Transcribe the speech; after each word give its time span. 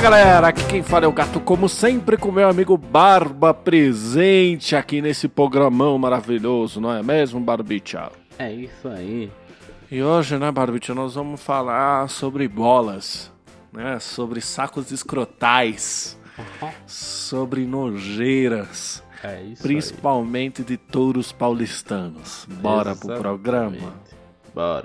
Fala 0.00 0.16
galera, 0.16 0.48
aqui 0.48 0.64
quem 0.64 0.82
fala 0.82 1.04
é 1.04 1.08
o 1.08 1.12
Gato, 1.12 1.38
como 1.40 1.68
sempre, 1.68 2.16
com 2.16 2.32
meu 2.32 2.48
amigo 2.48 2.74
Barba 2.78 3.52
presente 3.52 4.74
aqui 4.74 5.02
nesse 5.02 5.28
programão 5.28 5.98
maravilhoso, 5.98 6.80
não 6.80 6.90
é 6.90 7.02
mesmo, 7.02 7.38
Barbicha? 7.38 8.10
É 8.38 8.50
isso 8.50 8.88
aí. 8.88 9.30
E 9.90 10.02
hoje, 10.02 10.38
né, 10.38 10.50
Barbicha, 10.50 10.94
nós 10.94 11.16
vamos 11.16 11.42
falar 11.42 12.08
sobre 12.08 12.48
bolas, 12.48 13.30
né? 13.70 13.98
Sobre 14.00 14.40
sacos 14.40 14.90
escrotais, 14.90 16.18
sobre 16.86 17.66
nojeiras, 17.66 19.02
É 19.22 19.42
isso 19.42 19.62
principalmente 19.62 20.62
de 20.64 20.78
touros 20.78 21.30
paulistanos. 21.30 22.46
aí. 22.48 22.56
Bora 22.56 22.96
pro 22.96 23.12
Exatamente. 23.12 23.20
programa. 23.20 23.94
Bora. 24.54 24.84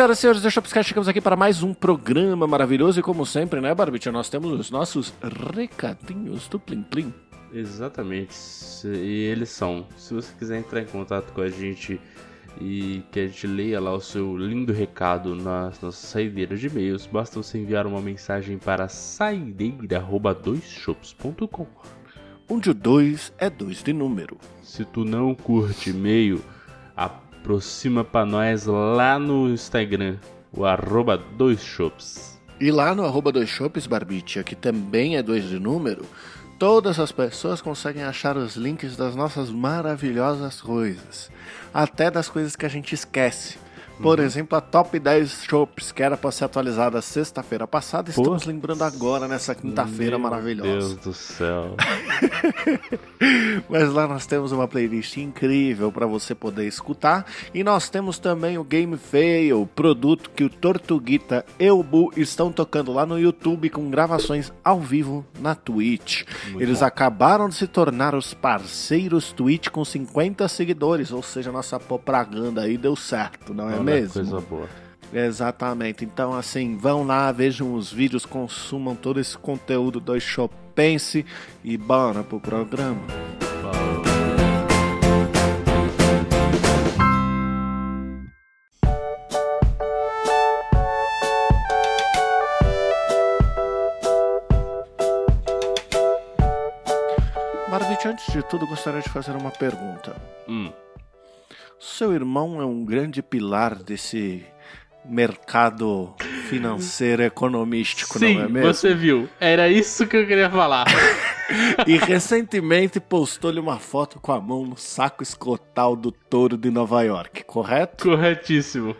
Senhoras 0.00 0.16
e 0.16 0.20
senhores, 0.22 0.42
eu 0.42 0.50
piscar, 0.62 0.82
chegamos 0.82 1.08
aqui 1.08 1.20
para 1.20 1.36
mais 1.36 1.62
um 1.62 1.74
programa 1.74 2.46
maravilhoso 2.46 2.98
e 2.98 3.02
como 3.02 3.26
sempre, 3.26 3.60
né, 3.60 3.74
Barbicha, 3.74 4.10
nós 4.10 4.30
temos 4.30 4.58
os 4.58 4.70
nossos 4.70 5.12
recadinhos 5.54 6.48
do 6.48 6.58
Plim 6.58 6.82
Plim. 6.84 7.12
Exatamente. 7.52 8.34
E 8.86 9.28
eles 9.30 9.50
são. 9.50 9.86
Se 9.98 10.14
você 10.14 10.32
quiser 10.38 10.58
entrar 10.58 10.80
em 10.80 10.86
contato 10.86 11.30
com 11.34 11.42
a 11.42 11.50
gente 11.50 12.00
e 12.58 13.02
que 13.12 13.20
a 13.20 13.26
gente 13.26 13.46
leia 13.46 13.78
lá 13.78 13.92
o 13.92 14.00
seu 14.00 14.38
lindo 14.38 14.72
recado 14.72 15.34
nas 15.34 15.78
nossas 15.82 15.96
saideiras 15.96 16.60
de 16.60 16.68
e-mails, 16.68 17.06
basta 17.06 17.42
você 17.42 17.58
enviar 17.58 17.86
uma 17.86 18.00
mensagem 18.00 18.56
para 18.56 18.88
saideira@doisshops.com. 18.88 21.66
Onde 22.48 22.70
o 22.70 22.74
2 22.74 23.34
é 23.36 23.50
2 23.50 23.82
de 23.82 23.92
número. 23.92 24.38
Se 24.62 24.82
tu 24.82 25.04
não 25.04 25.34
curte 25.34 25.90
e-mail, 25.90 26.42
aproxima 27.40 28.04
pra 28.04 28.26
nós 28.26 28.66
lá 28.66 29.18
no 29.18 29.48
Instagram, 29.48 30.18
o 30.52 30.66
arroba 30.66 31.16
doisshops. 31.16 32.38
E 32.60 32.70
lá 32.70 32.94
no 32.94 33.04
arroba 33.04 33.32
dois 33.32 33.48
shoppes, 33.48 33.86
Barbicha, 33.86 34.42
que 34.42 34.54
também 34.54 35.16
é 35.16 35.22
2 35.22 35.48
de 35.48 35.58
número, 35.58 36.04
todas 36.58 37.00
as 37.00 37.10
pessoas 37.10 37.62
conseguem 37.62 38.02
achar 38.02 38.36
os 38.36 38.54
links 38.54 38.94
das 38.94 39.16
nossas 39.16 39.50
maravilhosas 39.50 40.60
coisas. 40.60 41.30
Até 41.72 42.10
das 42.10 42.28
coisas 42.28 42.54
que 42.54 42.66
a 42.66 42.68
gente 42.68 42.94
esquece. 42.94 43.58
Por 44.02 44.18
exemplo, 44.18 44.56
a 44.56 44.60
Top 44.60 44.98
10 44.98 45.44
Shops, 45.44 45.92
que 45.92 46.02
era 46.02 46.16
para 46.16 46.30
ser 46.30 46.44
atualizada 46.44 47.00
sexta-feira 47.02 47.66
passada, 47.66 48.10
estamos 48.10 48.30
Putz. 48.30 48.46
lembrando 48.46 48.82
agora, 48.82 49.28
nessa 49.28 49.54
quinta-feira 49.54 50.18
Meu 50.18 50.20
maravilhosa. 50.20 50.70
Deus 50.70 50.96
do 50.96 51.12
céu. 51.12 51.76
Mas 53.68 53.92
lá 53.92 54.06
nós 54.06 54.26
temos 54.26 54.52
uma 54.52 54.66
playlist 54.66 55.16
incrível 55.16 55.92
para 55.92 56.06
você 56.06 56.34
poder 56.34 56.66
escutar. 56.66 57.26
E 57.54 57.62
nós 57.62 57.88
temos 57.88 58.18
também 58.18 58.58
o 58.58 58.64
Game 58.64 58.96
Fail, 58.96 59.68
produto 59.74 60.30
que 60.30 60.44
o 60.44 60.50
Tortuguita 60.50 61.44
e 61.58 61.70
o 61.70 61.82
Bu 61.82 62.12
estão 62.16 62.50
tocando 62.50 62.92
lá 62.92 63.04
no 63.04 63.18
YouTube 63.18 63.68
com 63.70 63.90
gravações 63.90 64.52
ao 64.64 64.80
vivo 64.80 65.24
na 65.38 65.54
Twitch. 65.54 66.24
Muito 66.48 66.62
Eles 66.62 66.80
bom. 66.80 66.86
acabaram 66.86 67.48
de 67.48 67.54
se 67.54 67.66
tornar 67.66 68.14
os 68.14 68.34
parceiros 68.34 69.32
Twitch 69.32 69.68
com 69.68 69.84
50 69.84 70.48
seguidores, 70.48 71.12
ou 71.12 71.22
seja, 71.22 71.52
nossa 71.52 71.78
propaganda 71.78 72.62
aí 72.62 72.76
deu 72.76 72.96
certo, 72.96 73.52
não 73.54 73.68
é 73.68 73.74
Olha, 73.74 73.82
mesmo? 73.90 74.12
Coisa 74.12 74.40
boa. 74.40 74.68
Exatamente. 75.12 76.04
Então, 76.04 76.32
assim, 76.32 76.76
vão 76.76 77.04
lá, 77.04 77.30
vejam 77.32 77.74
os 77.74 77.92
vídeos, 77.92 78.24
consumam 78.24 78.94
todo 78.94 79.18
esse 79.18 79.36
conteúdo 79.36 79.98
do 79.98 80.18
Chopense 80.20 81.26
e 81.64 81.76
bora 81.76 82.22
pro 82.22 82.38
programa. 82.38 83.00
Marvite, 97.68 98.08
antes 98.08 98.32
de 98.32 98.42
tudo, 98.42 98.66
gostaria 98.66 99.00
de 99.00 99.08
fazer 99.08 99.36
uma 99.36 99.50
pergunta. 99.50 100.16
Hum. 100.48 100.72
Seu 101.80 102.12
irmão 102.12 102.60
é 102.60 102.64
um 102.66 102.84
grande 102.84 103.22
pilar 103.22 103.74
desse 103.74 104.44
mercado 105.02 106.14
financeiro 106.50 107.22
economístico, 107.22 108.18
Sim, 108.18 108.34
não 108.34 108.44
é 108.44 108.48
mesmo? 108.48 108.74
você 108.74 108.94
viu. 108.94 109.26
Era 109.40 109.66
isso 109.66 110.06
que 110.06 110.14
eu 110.14 110.26
queria 110.26 110.50
falar. 110.50 110.86
E 111.84 111.96
recentemente 111.96 113.00
postou-lhe 113.00 113.58
uma 113.58 113.76
foto 113.80 114.20
com 114.20 114.30
a 114.30 114.40
mão 114.40 114.64
no 114.64 114.76
saco 114.76 115.20
escrotal 115.20 115.96
do 115.96 116.12
touro 116.12 116.56
de 116.56 116.70
Nova 116.70 117.02
York, 117.02 117.42
correto? 117.42 118.04
Corretíssimo. 118.04 118.94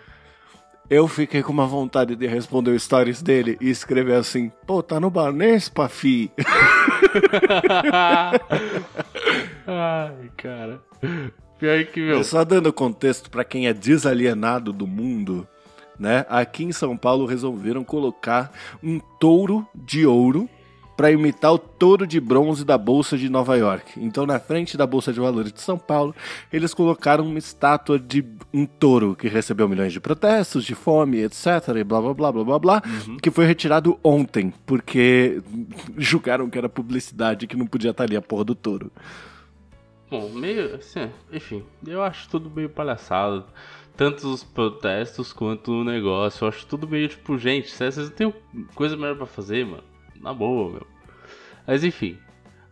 Eu 0.89 1.07
fiquei 1.07 1.45
com 1.45 1.53
uma 1.53 1.69
vontade 1.69 2.17
de 2.17 2.27
responder 2.27 2.73
o 2.73 2.81
stories 2.81 3.23
dele 3.23 3.57
e 3.61 3.71
escrever 3.71 4.15
assim: 4.15 4.51
pô, 4.67 4.83
tá 4.83 4.99
no 4.99 5.09
Banespa, 5.11 5.89
fi. 5.89 6.29
Ai, 9.65 10.31
cara. 10.37 10.83
Pior 11.61 11.85
que, 11.85 12.01
meu. 12.01 12.25
Só 12.25 12.43
dando 12.43 12.73
contexto 12.73 13.31
pra 13.31 13.45
quem 13.45 13.69
é 13.69 13.75
desalienado 13.75 14.73
do 14.73 14.87
mundo, 14.87 15.47
né? 15.99 16.25
Aqui 16.31 16.65
em 16.65 16.73
São 16.73 16.97
Paulo 16.97 17.27
resolveram 17.27 17.85
colocar 17.85 18.51
um 18.83 18.99
touro 19.21 19.69
de 19.75 20.07
ouro 20.07 20.49
pra 20.97 21.11
imitar 21.11 21.53
o 21.53 21.59
touro 21.59 22.07
de 22.07 22.21
bronze 22.21 22.63
da 22.63 22.77
Bolsa 22.77 23.17
de 23.17 23.31
Nova 23.31 23.57
York. 23.57 23.93
Então, 23.97 24.27
na 24.27 24.39
frente 24.39 24.77
da 24.77 24.87
Bolsa 24.87 25.13
de 25.13 25.21
Valores 25.21 25.51
de 25.51 25.61
São 25.61 25.79
Paulo, 25.79 26.15
eles 26.53 26.75
colocaram 26.75 27.25
uma 27.25 27.39
estátua 27.39 27.99
de 27.99 28.23
um 28.53 28.67
touro 28.67 29.15
que 29.15 29.27
recebeu 29.27 29.67
milhões 29.67 29.95
de 29.95 30.01
protestos, 30.01 30.63
de 30.63 30.75
fome, 30.75 31.23
etc. 31.23 31.47
E 31.79 31.85
blá 31.85 32.03
blá 32.03 32.13
blá 32.13 32.33
blá 32.33 32.45
blá 32.45 32.59
blá, 32.59 32.83
que 33.23 33.31
foi 33.31 33.47
retirado 33.47 33.99
ontem, 34.05 34.53
porque 34.67 35.43
julgaram 35.97 36.51
que 36.51 36.59
era 36.59 36.69
publicidade 36.69 37.47
que 37.47 37.57
não 37.57 37.67
podia 37.67 37.93
estar 37.93 38.05
ali 38.05 38.17
a 38.17 38.23
porra 38.23 38.45
do 38.45 38.55
touro. 38.55 38.93
Bom, 40.11 40.29
meio. 40.31 40.75
Assim, 40.75 41.09
enfim, 41.33 41.65
eu 41.87 42.03
acho 42.03 42.29
tudo 42.29 42.51
meio 42.51 42.69
palhaçado. 42.69 43.45
Tanto 43.97 44.29
os 44.29 44.43
protestos 44.43 45.33
quanto 45.33 45.73
o 45.73 45.85
negócio. 45.85 46.45
Eu 46.45 46.49
acho 46.49 46.67
tudo 46.67 46.89
meio 46.89 47.09
tipo, 47.09 47.39
gente, 47.39 47.71
vocês 47.71 47.97
não 47.97 48.11
tem 48.11 48.35
coisa 48.75 48.97
melhor 48.97 49.17
pra 49.17 49.27
fazer, 49.27 49.65
mano. 49.65 49.85
Na 50.21 50.35
boa, 50.35 50.73
meu. 50.73 50.87
Mas 51.67 51.85
enfim. 51.85 52.19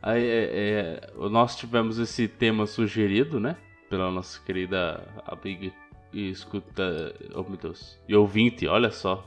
Aí, 0.03 0.25
é, 0.25 0.51
é, 0.53 1.29
nós 1.29 1.57
tivemos 1.57 1.99
esse 1.99 2.27
tema 2.27 2.67
sugerido, 2.67 3.39
né? 3.39 3.57
Pela 3.89 4.11
nossa 4.11 4.41
querida 4.41 5.03
amiga 5.27 5.73
e 6.13 6.31
escuta. 6.31 7.15
Oh 7.35 7.43
meu 7.43 7.57
Deus. 7.57 7.99
E 8.09 8.17
ouvinte, 8.17 8.67
olha 8.67 8.91
só. 8.91 9.27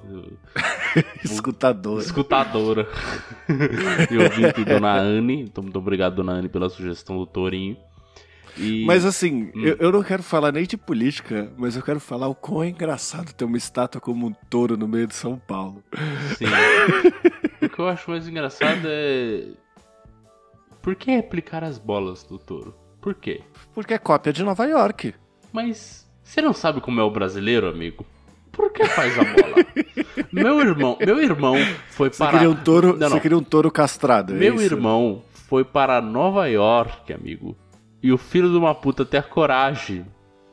Escutador. 1.24 2.00
Escutadora. 2.02 2.88
e 4.10 4.18
ouvinte, 4.18 4.66
dona 4.66 4.98
Anne. 4.98 5.42
Então, 5.42 5.64
muito 5.64 5.80
obrigado, 5.80 6.16
dona 6.16 6.34
Anne, 6.34 6.50
pela 6.50 6.70
sugestão 6.70 7.18
do 7.18 7.26
Tourinho. 7.26 7.78
E... 8.58 8.86
Mas 8.86 9.06
assim, 9.06 9.50
eu, 9.56 9.76
eu 9.80 9.92
não 9.92 10.04
quero 10.04 10.22
falar 10.22 10.52
nem 10.52 10.66
de 10.66 10.76
política, 10.78 11.52
mas 11.58 11.76
eu 11.76 11.82
quero 11.82 12.00
falar 12.00 12.28
o 12.28 12.36
quão 12.36 12.64
é 12.64 12.70
engraçado 12.70 13.34
ter 13.34 13.46
uma 13.46 13.58
estátua 13.58 14.02
como 14.02 14.28
um 14.28 14.34
touro 14.50 14.76
no 14.78 14.88
meio 14.88 15.08
de 15.08 15.16
São 15.16 15.38
Paulo. 15.38 15.84
Sim. 16.38 16.46
o 17.66 17.70
que 17.70 17.80
eu 17.80 17.88
acho 17.88 18.10
mais 18.10 18.28
engraçado 18.28 18.82
é. 18.86 19.48
Por 20.82 20.96
que 20.96 21.12
replicar 21.12 21.64
as 21.64 21.78
bolas 21.78 22.24
do 22.24 22.38
touro? 22.38 22.76
Por 23.00 23.14
quê? 23.16 23.42
Porque 23.74 23.94
é 23.94 23.98
cópia 23.98 24.34
de 24.34 24.44
Nova 24.44 24.66
York. 24.66 25.14
Mas 25.54 26.08
você 26.24 26.42
não 26.42 26.54
sabe 26.54 26.82
como 26.82 27.00
é 27.00 27.04
o 27.04 27.12
brasileiro, 27.12 27.68
amigo? 27.68 28.06
Por 28.52 28.72
que 28.72 28.84
faz 28.86 29.18
a 29.18 29.24
bola? 29.24 29.56
meu 30.32 30.60
irmão, 30.60 30.98
meu 31.00 31.22
irmão 31.22 31.56
foi 31.92 32.10
Você 32.10 32.18
para 32.18 32.32
queria 32.32 32.50
um 32.50 32.56
touro, 32.56 32.98
Não, 32.98 33.08
você 33.08 33.14
não. 33.16 33.20
queria 33.22 33.38
um 33.38 33.44
touro 33.44 33.72
castrado. 33.72 34.34
é 34.34 34.38
Meu 34.38 34.56
isso? 34.56 34.66
irmão 34.66 35.24
foi 35.48 35.64
para 35.64 36.02
Nova 36.02 36.48
York, 36.48 37.12
amigo. 37.14 37.56
E 38.02 38.12
o 38.12 38.18
filho 38.18 38.50
de 38.50 38.58
uma 38.58 38.74
puta 38.74 39.06
ter 39.06 39.18
a 39.18 39.24
coragem 39.24 40.06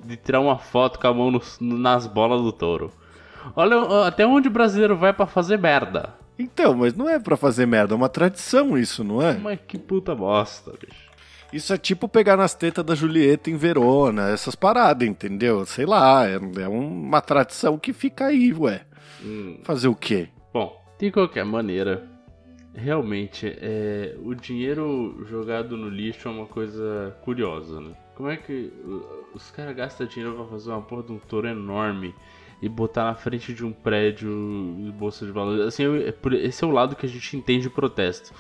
de 0.05 0.17
tirar 0.17 0.41
uma 0.41 0.59
foto 0.59 0.99
com 0.99 1.07
a 1.09 1.15
mão 1.15 1.31
nos- 1.31 1.59
nas 1.61 2.07
bolas 2.07 2.41
do 2.43 2.53
touro. 2.53 2.93
Olha 3.57 4.07
até 4.07 4.27
onde 4.27 4.49
o 4.49 4.51
brasileiro 4.51 4.97
vai 4.97 5.13
pra 5.13 5.27
fazer 5.27 5.59
merda. 5.59 6.15
Então, 6.39 6.75
mas 6.77 6.95
não 6.95 7.09
é 7.09 7.19
pra 7.19 7.37
fazer 7.37 7.67
merda, 7.67 7.95
é 7.95 7.97
uma 7.97 8.09
tradição 8.09 8.79
isso, 8.79 9.03
não 9.03 9.21
é? 9.21 9.35
Mas 9.39 9.59
que 9.67 9.77
puta 9.79 10.15
bosta, 10.15 10.73
bicho. 10.73 11.09
Isso 11.53 11.73
é 11.73 11.79
tipo 11.79 12.07
pegar 12.07 12.37
nas 12.37 12.55
tetas 12.55 12.85
da 12.85 12.95
Julieta 12.95 13.51
em 13.51 13.57
Verona, 13.57 14.29
essas 14.29 14.55
paradas, 14.55 15.09
entendeu? 15.09 15.65
Sei 15.65 15.87
lá, 15.87 16.29
é, 16.29 16.35
é 16.35 16.69
uma 16.69 17.21
tradição 17.23 17.79
que 17.79 17.93
fica 17.93 18.27
aí, 18.27 18.53
ué. 18.53 18.83
Hum. 19.25 19.59
Fazer 19.65 19.89
o 19.89 19.95
quê? 19.97 20.29
Bom, 20.53 20.77
de 21.01 21.11
qualquer 21.11 21.45
maneira, 21.47 22.07
realmente, 22.79 23.47
é, 23.61 24.15
o 24.23 24.35
dinheiro 24.35 25.25
jogado 25.29 25.77
no 25.77 25.89
lixo 25.89 26.29
é 26.29 26.31
uma 26.31 26.47
coisa 26.47 27.17
curiosa, 27.23 27.81
né? 27.81 27.91
Como 28.15 28.29
é 28.31 28.37
que 28.37 28.73
os 29.35 29.51
caras 29.51 29.77
gastam 29.77 30.07
dinheiro 30.07 30.35
pra 30.35 30.45
fazer 30.47 30.71
uma 30.71 30.83
porra 30.83 31.03
de 31.05 31.13
um 31.13 31.19
touro 31.19 31.47
enorme 31.47 32.15
e 32.61 32.69
botar 32.69 33.05
na 33.05 33.15
frente 33.15 33.53
de 33.55 33.65
um 33.65 33.71
prédio 33.73 34.29
de 34.81 34.91
bolsa 34.93 35.25
de 35.25 35.31
valores? 35.33 35.61
Assim, 35.67 35.85
é 35.85 36.15
esse 36.47 36.65
é 36.65 36.67
o 36.67 36.71
lado 36.71 36.97
que 36.97 37.07
a 37.07 37.09
gente 37.09 37.37
entende 37.37 37.69
o 37.69 37.71
protesto. 37.71 38.33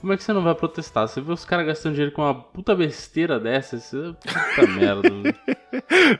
Como 0.00 0.12
é 0.12 0.16
que 0.18 0.22
você 0.22 0.32
não 0.34 0.42
vai 0.42 0.54
protestar? 0.54 1.08
Você 1.08 1.20
vê 1.20 1.32
os 1.32 1.44
caras 1.46 1.66
gastando 1.66 1.94
dinheiro 1.94 2.14
com 2.14 2.20
uma 2.22 2.34
puta 2.34 2.74
besteira 2.76 3.40
dessa, 3.40 3.76
isso 3.76 3.96
é 4.26 4.32
puta 4.56 4.66
merda. 4.78 5.08
né? 5.10 5.32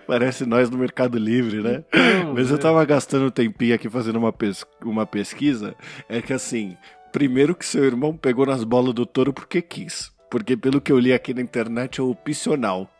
Parece 0.07 0.47
nós 0.47 0.71
no 0.71 0.79
Mercado 0.79 1.19
Livre, 1.19 1.61
né? 1.63 1.85
Não, 2.25 2.35
Mas 2.35 2.51
eu 2.51 2.57
é. 2.57 2.61
tava 2.61 2.85
gastando 2.85 3.27
um 3.27 3.31
tempinho 3.31 3.75
aqui 3.75 3.89
fazendo 3.91 4.17
uma, 4.17 4.33
pes- 4.33 4.65
uma 4.83 5.05
pesquisa. 5.07 5.75
É 6.09 6.23
que 6.23 6.33
assim, 6.33 6.77
primeiro 7.15 7.55
que 7.55 7.65
seu 7.65 7.85
irmão 7.85 8.17
pegou 8.17 8.45
nas 8.45 8.65
bolas 8.65 8.93
do 8.93 9.07
touro 9.07 9.33
porque 9.33 9.63
quis. 9.63 10.13
Porque 10.29 10.57
pelo 10.57 10.81
que 10.81 10.91
eu 10.91 10.99
li 10.99 11.13
aqui 11.13 11.33
na 11.33 11.41
internet 11.41 12.01
é 12.01 12.03
opcional. 12.03 12.91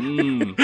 Hum. 0.00 0.54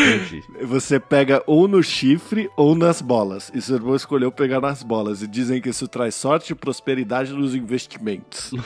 Você 0.62 1.00
pega 1.00 1.43
ou 1.44 1.67
no 1.67 1.82
chifre 1.82 2.49
ou 2.56 2.77
nas 2.77 3.03
bolas. 3.03 3.50
E 3.53 3.61
seu 3.61 3.75
irmão 3.75 3.97
escolheu 3.97 4.31
pegar 4.31 4.61
nas 4.61 4.85
bolas. 4.85 5.23
E 5.23 5.27
dizem 5.27 5.61
que 5.61 5.71
isso 5.71 5.88
traz 5.88 6.15
sorte 6.15 6.53
e 6.53 6.55
prosperidade 6.55 7.32
nos 7.32 7.53
investimentos. 7.53 8.53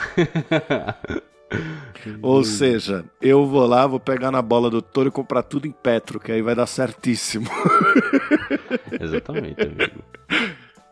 Ou 2.20 2.44
seja, 2.44 3.04
eu 3.22 3.46
vou 3.46 3.66
lá, 3.66 3.86
vou 3.86 4.00
pegar 4.00 4.30
na 4.30 4.42
bola 4.42 4.68
do 4.68 4.82
touro 4.82 5.08
e 5.08 5.12
comprar 5.12 5.42
tudo 5.42 5.66
em 5.66 5.70
Petro, 5.70 6.18
que 6.18 6.32
aí 6.32 6.42
vai 6.42 6.54
dar 6.54 6.66
certíssimo. 6.66 7.48
Exatamente, 9.00 9.62
amigo. 9.62 10.02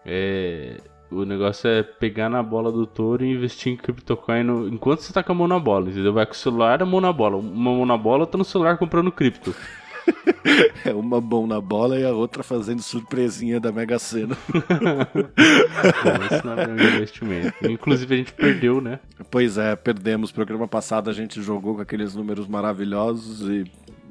É, 0.07 0.77
o 1.13 1.25
negócio 1.25 1.69
é 1.69 1.83
pegar 1.83 2.29
na 2.29 2.43
bola 2.43 2.71
do 2.73 2.87
touro 2.87 3.25
e 3.25 3.31
investir 3.33 3.73
em 3.73 3.77
criptocoin 3.77 4.43
no- 4.43 4.69
enquanto 4.69 5.01
você 5.01 5.13
tá 5.13 5.23
com 5.23 5.33
a 5.33 5.35
mão 5.35 5.49
na 5.49 5.59
bola, 5.59 5.91
entendeu? 5.91 6.13
Vai 6.13 6.27
com 6.27 6.33
o 6.33 6.37
celular, 6.37 6.83
a 6.83 6.87
mão 6.87 7.01
na 7.01 7.13
bola. 7.13 7.37
Uma 7.37 7.71
mão 7.73 7.87
na 7.87 7.97
bola, 7.97 8.27
tá 8.27 8.37
no 8.39 8.45
celular 8.45 8.77
comprando 8.79 9.11
cripto. 9.13 9.55
É 10.85 10.93
uma 10.93 11.21
mão 11.21 11.47
na 11.47 11.61
bola 11.61 11.97
e 11.97 12.05
a 12.05 12.11
outra 12.11 12.43
fazendo 12.43 12.83
surpresinha 12.83 13.61
da 13.61 13.71
Mega 13.71 14.01
Sena. 14.01 14.37
Bom, 14.49 16.25
Esse 16.35 16.45
não 16.45 16.55
é 16.59 16.67
meu 16.67 16.89
investimento. 16.89 17.55
Inclusive 17.71 18.13
a 18.15 18.19
gente 18.19 18.33
perdeu, 18.33 18.81
né? 18.81 18.99
Pois 19.31 19.57
é, 19.59 19.77
perdemos. 19.77 20.33
Programa 20.33 20.67
passado 20.67 21.09
a 21.09 21.13
gente 21.13 21.41
jogou 21.41 21.77
com 21.77 21.81
aqueles 21.83 22.17
números 22.17 22.49
maravilhosos 22.49 23.49
e 23.49 23.65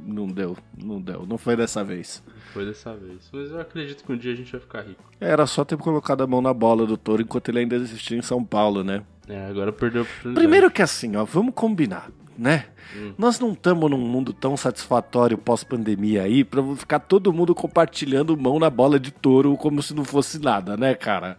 não 0.06 0.27
deu, 0.27 0.57
não 0.77 1.00
deu. 1.01 1.25
Não 1.25 1.38
foi 1.38 1.56
dessa 1.56 1.83
vez. 1.83 2.24
Foi 2.53 2.65
dessa 2.65 2.95
vez. 2.95 3.30
Mas 3.31 3.51
eu 3.51 3.59
acredito 3.59 4.03
que 4.03 4.12
um 4.12 4.18
dia 4.18 4.33
a 4.33 4.36
gente 4.36 4.51
vai 4.51 4.62
ficar 4.62 4.81
rico. 4.81 5.03
Era 5.19 5.45
só 5.45 5.63
ter 5.63 5.77
colocado 5.77 6.21
a 6.21 6.27
mão 6.27 6.42
na 6.42 6.53
bola 6.53 6.86
do 6.86 6.98
touro 6.98 7.21
enquanto 7.21 7.50
ele 7.50 7.59
ainda 7.59 7.75
existia 7.75 8.18
em 8.18 8.21
São 8.21 8.44
Paulo, 8.44 8.83
né? 8.83 9.03
É, 9.27 9.48
agora 9.48 9.71
perdeu 9.71 10.01
a 10.01 10.03
oportunidade. 10.03 10.36
Primeiro 10.36 10.71
que 10.71 10.81
assim, 10.81 11.15
ó, 11.15 11.24
vamos 11.24 11.53
combinar, 11.53 12.09
né? 12.38 12.65
Hum. 12.95 13.13
Nós 13.18 13.39
não 13.39 13.53
estamos 13.53 13.89
num 13.89 13.98
mundo 13.98 14.33
tão 14.33 14.57
satisfatório 14.57 15.38
pós-pandemia 15.38 16.24
aí 16.24 16.44
pra 16.44 16.63
ficar 16.75 17.00
todo 17.00 17.31
mundo 17.31 17.56
compartilhando 17.56 18.36
mão 18.36 18.59
na 18.59 18.69
bola 18.69 19.00
de 19.00 19.12
touro 19.12 19.56
como 19.56 19.81
se 19.81 19.94
não 19.94 20.03
fosse 20.03 20.39
nada, 20.39 20.75
né, 20.75 20.95
cara? 20.95 21.38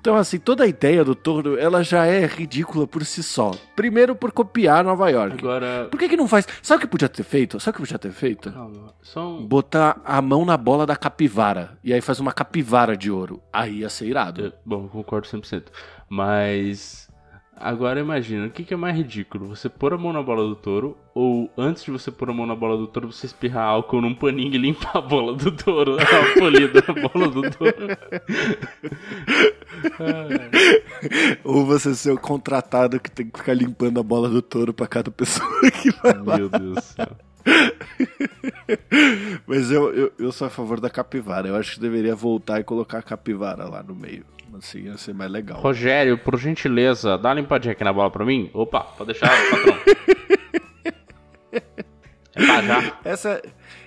Então, 0.00 0.16
assim, 0.16 0.38
toda 0.38 0.64
a 0.64 0.66
ideia 0.66 1.04
do 1.04 1.14
touro, 1.14 1.58
ela 1.58 1.82
já 1.84 2.06
é 2.06 2.24
ridícula 2.24 2.86
por 2.86 3.04
si 3.04 3.22
só. 3.22 3.50
Primeiro 3.76 4.14
por 4.16 4.32
copiar 4.32 4.82
Nova 4.82 5.10
York. 5.10 5.36
Agora. 5.38 5.88
Por 5.90 6.00
que 6.00 6.08
que 6.08 6.16
não 6.16 6.26
faz? 6.26 6.46
Sabe 6.62 6.78
o 6.78 6.80
que 6.80 6.86
podia 6.90 7.08
ter 7.08 7.22
feito? 7.22 7.60
Sabe 7.60 7.72
o 7.72 7.76
que 7.76 7.82
podia 7.82 7.98
ter 7.98 8.10
feito? 8.12 8.50
Calma. 8.50 8.94
Só 9.02 9.28
um. 9.28 9.46
Botar 9.46 10.00
a 10.02 10.22
mão 10.22 10.46
na 10.46 10.56
bola 10.56 10.86
da 10.86 10.96
capivara. 10.96 11.76
E 11.84 11.92
aí 11.92 12.00
faz 12.00 12.18
uma 12.18 12.32
capivara 12.32 12.96
de 12.96 13.10
ouro. 13.10 13.42
Aí 13.52 13.80
ia 13.80 13.90
ser 13.90 14.06
irado. 14.06 14.46
Eu- 14.46 14.52
Bom, 14.64 14.88
concordo 14.88 15.26
100%. 15.26 15.64
Mas. 16.08 17.09
Agora 17.60 18.00
imagina, 18.00 18.46
o 18.46 18.50
que, 18.50 18.64
que 18.64 18.72
é 18.72 18.76
mais 18.76 18.96
ridículo? 18.96 19.46
Você 19.48 19.68
pôr 19.68 19.92
a 19.92 19.98
mão 19.98 20.14
na 20.14 20.22
bola 20.22 20.48
do 20.48 20.56
touro 20.56 20.96
ou 21.14 21.50
antes 21.58 21.84
de 21.84 21.90
você 21.90 22.10
pôr 22.10 22.30
a 22.30 22.32
mão 22.32 22.46
na 22.46 22.54
bola 22.54 22.74
do 22.74 22.86
touro, 22.86 23.12
você 23.12 23.26
espirrar 23.26 23.64
álcool 23.64 24.00
num 24.00 24.14
paninho 24.14 24.54
e 24.54 24.58
limpar 24.58 24.96
a 24.96 25.00
bola 25.02 25.34
do 25.34 25.52
touro? 25.52 25.98
A 26.00 26.38
polida 26.38 26.80
da 26.80 26.94
bola 26.94 27.28
do 27.28 27.42
touro. 27.50 27.86
Ou 31.44 31.66
você 31.66 31.94
ser 31.94 32.12
o 32.12 32.18
contratado 32.18 32.98
que 32.98 33.10
tem 33.10 33.28
que 33.28 33.38
ficar 33.38 33.52
limpando 33.52 34.00
a 34.00 34.02
bola 34.02 34.30
do 34.30 34.40
touro 34.40 34.72
pra 34.72 34.86
cada 34.86 35.10
pessoa 35.10 35.46
que 35.82 35.90
vai 36.02 36.14
lá. 36.14 36.38
Meu 36.38 36.48
Deus 36.48 36.74
do 36.76 36.80
céu. 36.80 37.16
Mas 39.46 39.70
eu, 39.70 39.92
eu, 39.92 40.12
eu 40.18 40.32
sou 40.32 40.46
a 40.46 40.50
favor 40.50 40.80
da 40.80 40.88
capivara. 40.88 41.48
Eu 41.48 41.56
acho 41.56 41.74
que 41.74 41.80
deveria 41.80 42.14
voltar 42.14 42.58
e 42.58 42.64
colocar 42.64 42.98
a 42.98 43.02
capivara 43.02 43.68
lá 43.68 43.82
no 43.82 43.94
meio. 43.94 44.24
Assim 44.54 44.80
ia 44.80 44.96
ser 44.98 45.14
mais 45.14 45.30
legal. 45.30 45.60
Rogério, 45.60 46.18
por 46.18 46.38
gentileza, 46.38 47.16
dá 47.16 47.30
uma 47.30 47.34
limpadinha 47.36 47.72
aqui 47.72 47.84
na 47.84 47.92
bola 47.92 48.10
pra 48.10 48.24
mim? 48.24 48.50
Opa, 48.52 48.80
pode 48.80 49.12
deixar, 49.12 49.30
patrão. 49.50 49.78
É 52.32 52.46
pra 52.46 52.62
já. 52.62 52.98
Essa. 53.04 53.42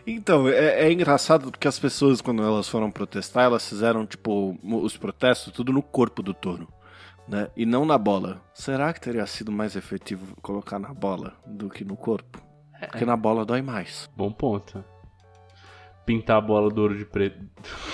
Então, 0.05 0.47
é, 0.49 0.85
é 0.85 0.91
engraçado 0.91 1.49
porque 1.49 1.67
as 1.67 1.79
pessoas, 1.79 2.21
quando 2.21 2.43
elas 2.43 2.67
foram 2.67 2.91
protestar, 2.91 3.45
elas 3.45 3.67
fizeram, 3.67 4.05
tipo, 4.05 4.57
os 4.63 4.97
protestos 4.97 5.53
tudo 5.53 5.71
no 5.71 5.81
corpo 5.81 6.21
do 6.21 6.33
touro. 6.33 6.67
Né? 7.27 7.47
E 7.55 7.65
não 7.65 7.85
na 7.85 7.97
bola. 7.97 8.41
Será 8.53 8.91
que 8.91 8.99
teria 8.99 9.25
sido 9.25 9.51
mais 9.51 9.75
efetivo 9.77 10.35
colocar 10.41 10.77
na 10.77 10.93
bola 10.93 11.33
do 11.45 11.69
que 11.69 11.85
no 11.85 11.95
corpo? 11.95 12.41
Porque 12.91 13.05
na 13.05 13.15
bola 13.15 13.45
dói 13.45 13.61
mais. 13.61 14.09
Bom 14.15 14.29
ponto. 14.29 14.83
Pintar 16.05 16.37
a 16.37 16.41
bola 16.41 16.69
do 16.69 16.81
ouro 16.81 16.97
de 16.97 17.05
preto. 17.05 17.39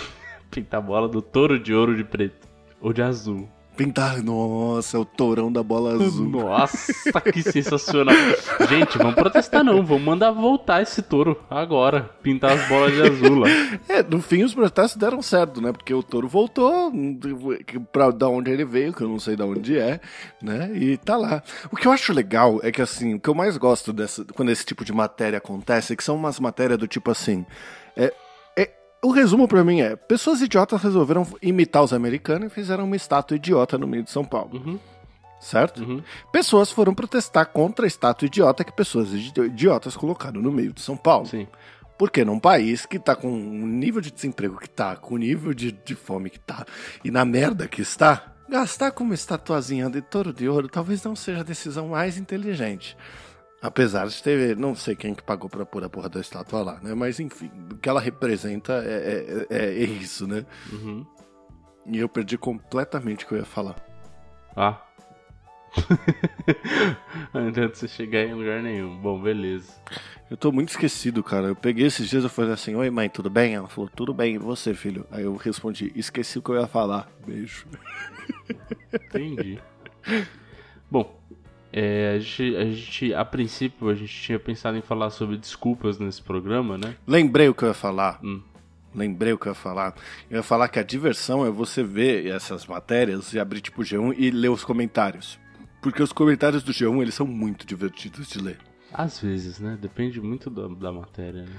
Pintar 0.49 0.79
a 0.79 0.83
bola 0.83 1.07
do 1.07 1.21
touro 1.21 1.59
de 1.59 1.75
ouro 1.75 1.95
de 1.95 2.03
preto. 2.03 2.48
Ou 2.81 2.93
de 2.93 3.01
azul. 3.01 3.49
Pintar, 3.79 4.21
nossa, 4.21 4.97
é 4.97 4.99
o 4.99 5.05
tourão 5.05 5.49
da 5.49 5.63
bola 5.63 5.93
azul. 5.93 6.27
Nossa, 6.27 7.21
que 7.31 7.41
sensacional. 7.41 8.13
Gente, 8.67 8.97
vamos 8.97 9.15
protestar 9.15 9.63
não. 9.63 9.85
Vamos 9.85 10.03
mandar 10.03 10.31
voltar 10.31 10.81
esse 10.81 11.01
touro 11.01 11.41
agora. 11.49 12.09
Pintar 12.21 12.51
as 12.51 12.67
bolas 12.67 12.91
de 12.91 13.01
azul 13.01 13.39
lá. 13.39 13.47
É, 13.87 14.03
no 14.03 14.21
fim 14.21 14.43
os 14.43 14.53
protestos 14.53 14.97
deram 14.97 15.21
certo, 15.21 15.61
né? 15.61 15.71
Porque 15.71 15.93
o 15.93 16.03
touro 16.03 16.27
voltou 16.27 16.91
pra 17.89 18.11
da 18.11 18.27
onde 18.27 18.51
ele 18.51 18.65
veio, 18.65 18.91
que 18.91 19.01
eu 19.01 19.07
não 19.07 19.17
sei 19.17 19.37
da 19.37 19.45
onde 19.45 19.79
é, 19.79 20.01
né? 20.41 20.69
E 20.75 20.97
tá 20.97 21.15
lá. 21.15 21.41
O 21.71 21.77
que 21.77 21.87
eu 21.87 21.93
acho 21.93 22.11
legal 22.11 22.59
é 22.61 22.73
que 22.73 22.81
assim, 22.81 23.13
o 23.13 23.19
que 23.19 23.29
eu 23.29 23.33
mais 23.33 23.55
gosto 23.55 23.93
dessa, 23.93 24.25
quando 24.35 24.51
esse 24.51 24.65
tipo 24.65 24.83
de 24.83 24.91
matéria 24.91 25.37
acontece 25.37 25.93
é 25.93 25.95
que 25.95 26.03
são 26.03 26.17
umas 26.17 26.37
matérias 26.37 26.77
do 26.77 26.85
tipo 26.85 27.09
assim. 27.11 27.45
É, 27.95 28.13
o 29.03 29.11
resumo 29.11 29.47
pra 29.47 29.63
mim 29.63 29.81
é: 29.81 29.95
pessoas 29.95 30.41
idiotas 30.41 30.81
resolveram 30.81 31.25
imitar 31.41 31.83
os 31.83 31.93
americanos 31.93 32.47
e 32.51 32.53
fizeram 32.53 32.83
uma 32.85 32.95
estátua 32.95 33.35
idiota 33.37 33.77
no 33.77 33.87
meio 33.87 34.03
de 34.03 34.11
São 34.11 34.23
Paulo. 34.25 34.51
Uhum, 34.53 34.79
Certo? 35.39 35.81
uhum. 35.83 36.01
Pessoas 36.31 36.69
foram 36.71 36.93
protestar 36.93 37.45
contra 37.47 37.85
a 37.85 37.87
estátua 37.87 38.25
idiota 38.25 38.63
que 38.63 38.73
pessoas 38.73 39.13
idi- 39.13 39.31
idiotas 39.41 39.95
colocaram 39.95 40.41
no 40.41 40.51
meio 40.51 40.73
de 40.73 40.81
São 40.81 40.97
Paulo. 40.97 41.25
Sim. 41.27 41.47
Porque 41.97 42.23
num 42.25 42.39
país 42.39 42.85
que 42.85 42.97
tá 42.99 43.15
com 43.15 43.27
o 43.29 43.67
nível 43.67 44.01
de 44.01 44.11
desemprego 44.11 44.57
que 44.57 44.69
tá, 44.69 44.95
com 44.95 45.15
o 45.15 45.17
nível 45.17 45.53
de, 45.53 45.71
de 45.71 45.95
fome 45.95 46.29
que 46.29 46.39
tá, 46.39 46.65
e 47.03 47.11
na 47.11 47.23
merda 47.25 47.67
que 47.67 47.81
está, 47.81 48.33
gastar 48.49 48.91
com 48.91 49.03
uma 49.03 49.13
estatuazinha 49.13 49.89
de 49.89 50.01
touro 50.01 50.31
de 50.33 50.47
ouro 50.47 50.67
talvez 50.69 51.03
não 51.03 51.13
seja 51.15 51.41
a 51.41 51.43
decisão 51.43 51.89
mais 51.89 52.17
inteligente. 52.17 52.95
Apesar 53.61 54.07
de 54.07 54.23
ter, 54.23 54.55
não 54.55 54.73
sei 54.73 54.95
quem 54.95 55.13
que 55.13 55.21
pagou 55.21 55.49
pra 55.49 55.65
pôr 55.65 55.83
a 55.83 55.89
porra 55.89 56.07
da 56.07 56.21
estátua 56.21 56.63
lá, 56.63 56.79
né? 56.81 56.93
Mas 56.93 57.19
enfim, 57.19 57.51
o 57.71 57.77
que 57.77 57.89
ela 57.89 57.99
representa 57.99 58.81
é, 58.85 59.47
é, 59.49 59.57
é, 59.57 59.65
é 59.65 59.83
isso, 59.83 60.25
né? 60.25 60.45
Uhum. 60.71 61.05
E 61.85 61.97
eu 61.97 62.07
perdi 62.07 62.37
completamente 62.37 63.25
o 63.25 63.27
que 63.27 63.33
eu 63.33 63.39
ia 63.39 63.45
falar. 63.45 63.75
Ah. 64.55 64.81
Antes 67.33 67.53
de 67.53 67.77
você 67.77 67.87
chegar 67.87 68.21
em 68.21 68.33
lugar 68.33 68.61
nenhum. 68.61 68.97
Bom, 68.97 69.21
beleza. 69.21 69.73
Eu 70.29 70.37
tô 70.37 70.51
muito 70.51 70.69
esquecido, 70.69 71.23
cara. 71.23 71.47
Eu 71.47 71.55
peguei 71.55 71.87
esses 71.87 72.07
dias 72.09 72.23
e 72.23 72.29
falei 72.29 72.51
assim: 72.51 72.75
Oi, 72.75 72.89
mãe, 72.89 73.09
tudo 73.09 73.29
bem? 73.29 73.55
Ela 73.55 73.67
falou: 73.67 73.89
Tudo 73.89 74.13
bem, 74.13 74.35
e 74.35 74.37
você, 74.37 74.73
filho? 74.73 75.05
Aí 75.11 75.23
eu 75.23 75.35
respondi: 75.35 75.91
Esqueci 75.95 76.39
o 76.39 76.41
que 76.41 76.49
eu 76.49 76.59
ia 76.59 76.67
falar. 76.67 77.09
Beijo. 77.25 77.65
Entendi. 78.93 79.59
Bom, 80.89 81.18
é, 81.81 82.15
a, 82.15 82.19
gente, 82.19 82.55
a 82.57 82.65
gente, 82.65 83.13
a 83.13 83.23
princípio, 83.23 83.87
a 83.87 83.95
gente 83.95 84.13
tinha 84.13 84.37
pensado 84.37 84.77
em 84.77 84.81
falar 84.81 85.09
sobre 85.11 85.37
desculpas 85.37 85.97
nesse 85.97 86.21
programa, 86.21 86.77
né? 86.77 86.97
Lembrei 87.07 87.47
o 87.47 87.55
que 87.55 87.63
eu 87.63 87.69
ia 87.69 87.73
falar. 87.73 88.19
Hum. 88.21 88.41
Lembrei 88.93 89.31
o 89.31 89.37
que 89.37 89.47
eu 89.47 89.51
ia 89.51 89.55
falar. 89.55 89.95
Eu 90.29 90.37
ia 90.37 90.43
falar 90.43 90.67
que 90.67 90.77
a 90.77 90.83
diversão 90.83 91.45
é 91.45 91.49
você 91.49 91.81
ver 91.81 92.25
essas 92.27 92.65
matérias 92.65 93.31
e 93.31 93.39
abrir 93.39 93.61
tipo 93.61 93.81
G1 93.81 94.13
e 94.17 94.29
ler 94.29 94.49
os 94.49 94.65
comentários. 94.65 95.39
Porque 95.81 96.03
os 96.03 96.11
comentários 96.11 96.63
do 96.63 96.73
G1 96.73 97.01
eles 97.01 97.15
são 97.15 97.25
muito 97.25 97.65
divertidos 97.65 98.27
de 98.27 98.39
ler. 98.39 98.57
Às 98.91 99.21
vezes, 99.21 99.59
né? 99.59 99.77
Depende 99.79 100.19
muito 100.19 100.49
da, 100.49 100.67
da 100.67 100.91
matéria, 100.91 101.43
né? 101.43 101.55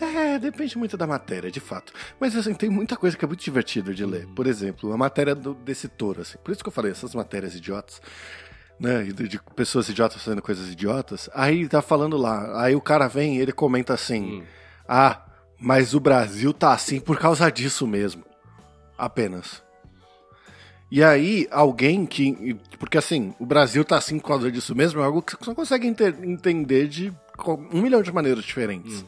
É, 0.00 0.38
depende 0.38 0.78
muito 0.78 0.96
da 0.96 1.06
matéria, 1.06 1.50
de 1.50 1.60
fato. 1.60 1.92
Mas 2.18 2.34
assim, 2.34 2.54
tem 2.54 2.70
muita 2.70 2.96
coisa 2.96 3.18
que 3.18 3.24
é 3.24 3.28
muito 3.28 3.44
divertida 3.44 3.92
de 3.92 4.06
ler. 4.06 4.26
Por 4.28 4.46
exemplo, 4.46 4.90
a 4.92 4.96
matéria 4.96 5.34
do, 5.34 5.52
desse 5.52 5.88
touro, 5.88 6.22
assim. 6.22 6.38
Por 6.38 6.52
isso 6.52 6.62
que 6.62 6.68
eu 6.68 6.72
falei, 6.72 6.92
essas 6.92 7.14
matérias 7.14 7.54
idiotas, 7.54 8.00
né? 8.78 9.02
De, 9.04 9.40
pessoas 9.56 9.88
idiotas 9.88 10.22
fazendo 10.22 10.42
coisas 10.42 10.70
idiotas. 10.70 11.28
Aí 11.34 11.68
tá 11.68 11.82
falando 11.82 12.16
lá. 12.16 12.62
Aí 12.62 12.74
o 12.74 12.80
cara 12.80 13.08
vem 13.08 13.36
e 13.36 13.40
ele 13.40 13.52
comenta 13.52 13.94
assim: 13.94 14.40
Hum. 14.40 14.44
Ah, 14.88 15.22
mas 15.60 15.94
o 15.94 16.00
Brasil 16.00 16.52
tá 16.52 16.72
assim 16.72 17.00
por 17.00 17.18
causa 17.18 17.50
disso 17.50 17.86
mesmo. 17.86 18.24
Apenas. 18.96 19.62
E 20.90 21.04
aí, 21.04 21.46
alguém 21.50 22.06
que. 22.06 22.56
Porque 22.78 22.96
assim, 22.96 23.34
o 23.38 23.44
Brasil 23.44 23.84
tá 23.84 23.98
assim 23.98 24.18
por 24.18 24.28
causa 24.28 24.50
disso 24.50 24.74
mesmo 24.74 25.00
é 25.00 25.04
algo 25.04 25.20
que 25.20 25.36
você 25.36 25.50
não 25.50 25.54
consegue 25.54 25.86
entender 25.86 26.88
de 26.88 27.12
um 27.72 27.82
milhão 27.82 28.02
de 28.02 28.12
maneiras 28.12 28.44
diferentes. 28.44 29.04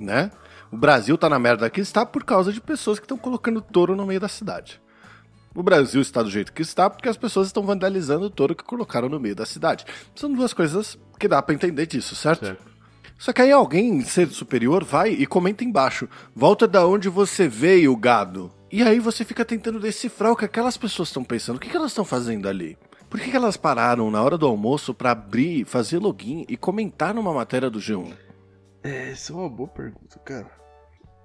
Né? 0.00 0.30
O 0.72 0.76
Brasil 0.76 1.18
tá 1.18 1.28
na 1.28 1.38
merda 1.38 1.68
que 1.68 1.80
está 1.80 2.06
por 2.06 2.24
causa 2.24 2.52
de 2.52 2.60
pessoas 2.60 2.98
que 2.98 3.04
estão 3.04 3.18
colocando 3.18 3.60
touro 3.60 3.94
no 3.94 4.06
meio 4.06 4.20
da 4.20 4.28
cidade. 4.28 4.80
O 5.54 5.62
Brasil 5.62 6.00
está 6.00 6.22
do 6.22 6.30
jeito 6.30 6.52
que 6.52 6.62
está 6.62 6.88
porque 6.88 7.08
as 7.08 7.16
pessoas 7.16 7.48
estão 7.48 7.64
vandalizando 7.64 8.26
o 8.26 8.30
touro 8.30 8.54
que 8.54 8.64
colocaram 8.64 9.08
no 9.08 9.18
meio 9.18 9.34
da 9.34 9.46
cidade. 9.46 9.84
São 10.14 10.32
duas 10.32 10.52
coisas 10.52 10.98
que 11.18 11.28
dá 11.28 11.42
pra 11.42 11.54
entender 11.54 11.86
disso, 11.86 12.14
certo? 12.14 12.46
Certo. 12.46 12.68
Só 13.18 13.32
que 13.32 13.42
aí 13.42 13.50
alguém, 13.50 14.00
ser 14.02 14.28
superior, 14.28 14.84
vai 14.84 15.10
e 15.10 15.26
comenta 15.26 15.64
embaixo. 15.64 16.08
Volta 16.34 16.68
da 16.68 16.86
onde 16.86 17.08
você 17.08 17.48
veio, 17.48 17.96
gado. 17.96 18.52
E 18.70 18.82
aí 18.82 19.00
você 19.00 19.24
fica 19.24 19.44
tentando 19.44 19.80
decifrar 19.80 20.30
o 20.30 20.36
que 20.36 20.44
aquelas 20.44 20.76
pessoas 20.76 21.08
estão 21.08 21.24
pensando. 21.24 21.56
O 21.56 21.60
que, 21.60 21.68
que 21.68 21.76
elas 21.76 21.90
estão 21.90 22.04
fazendo 22.04 22.48
ali? 22.48 22.78
Por 23.10 23.18
que, 23.18 23.30
que 23.30 23.36
elas 23.36 23.56
pararam 23.56 24.10
na 24.10 24.22
hora 24.22 24.36
do 24.36 24.46
almoço 24.46 24.94
pra 24.94 25.12
abrir, 25.12 25.64
fazer 25.64 25.98
login 25.98 26.44
e 26.48 26.56
comentar 26.56 27.14
numa 27.14 27.32
matéria 27.32 27.70
do 27.70 27.80
G1? 27.80 28.12
É, 28.84 29.10
essa 29.10 29.32
é 29.32 29.36
uma 29.36 29.48
boa 29.48 29.68
pergunta, 29.68 30.18
cara. 30.20 30.50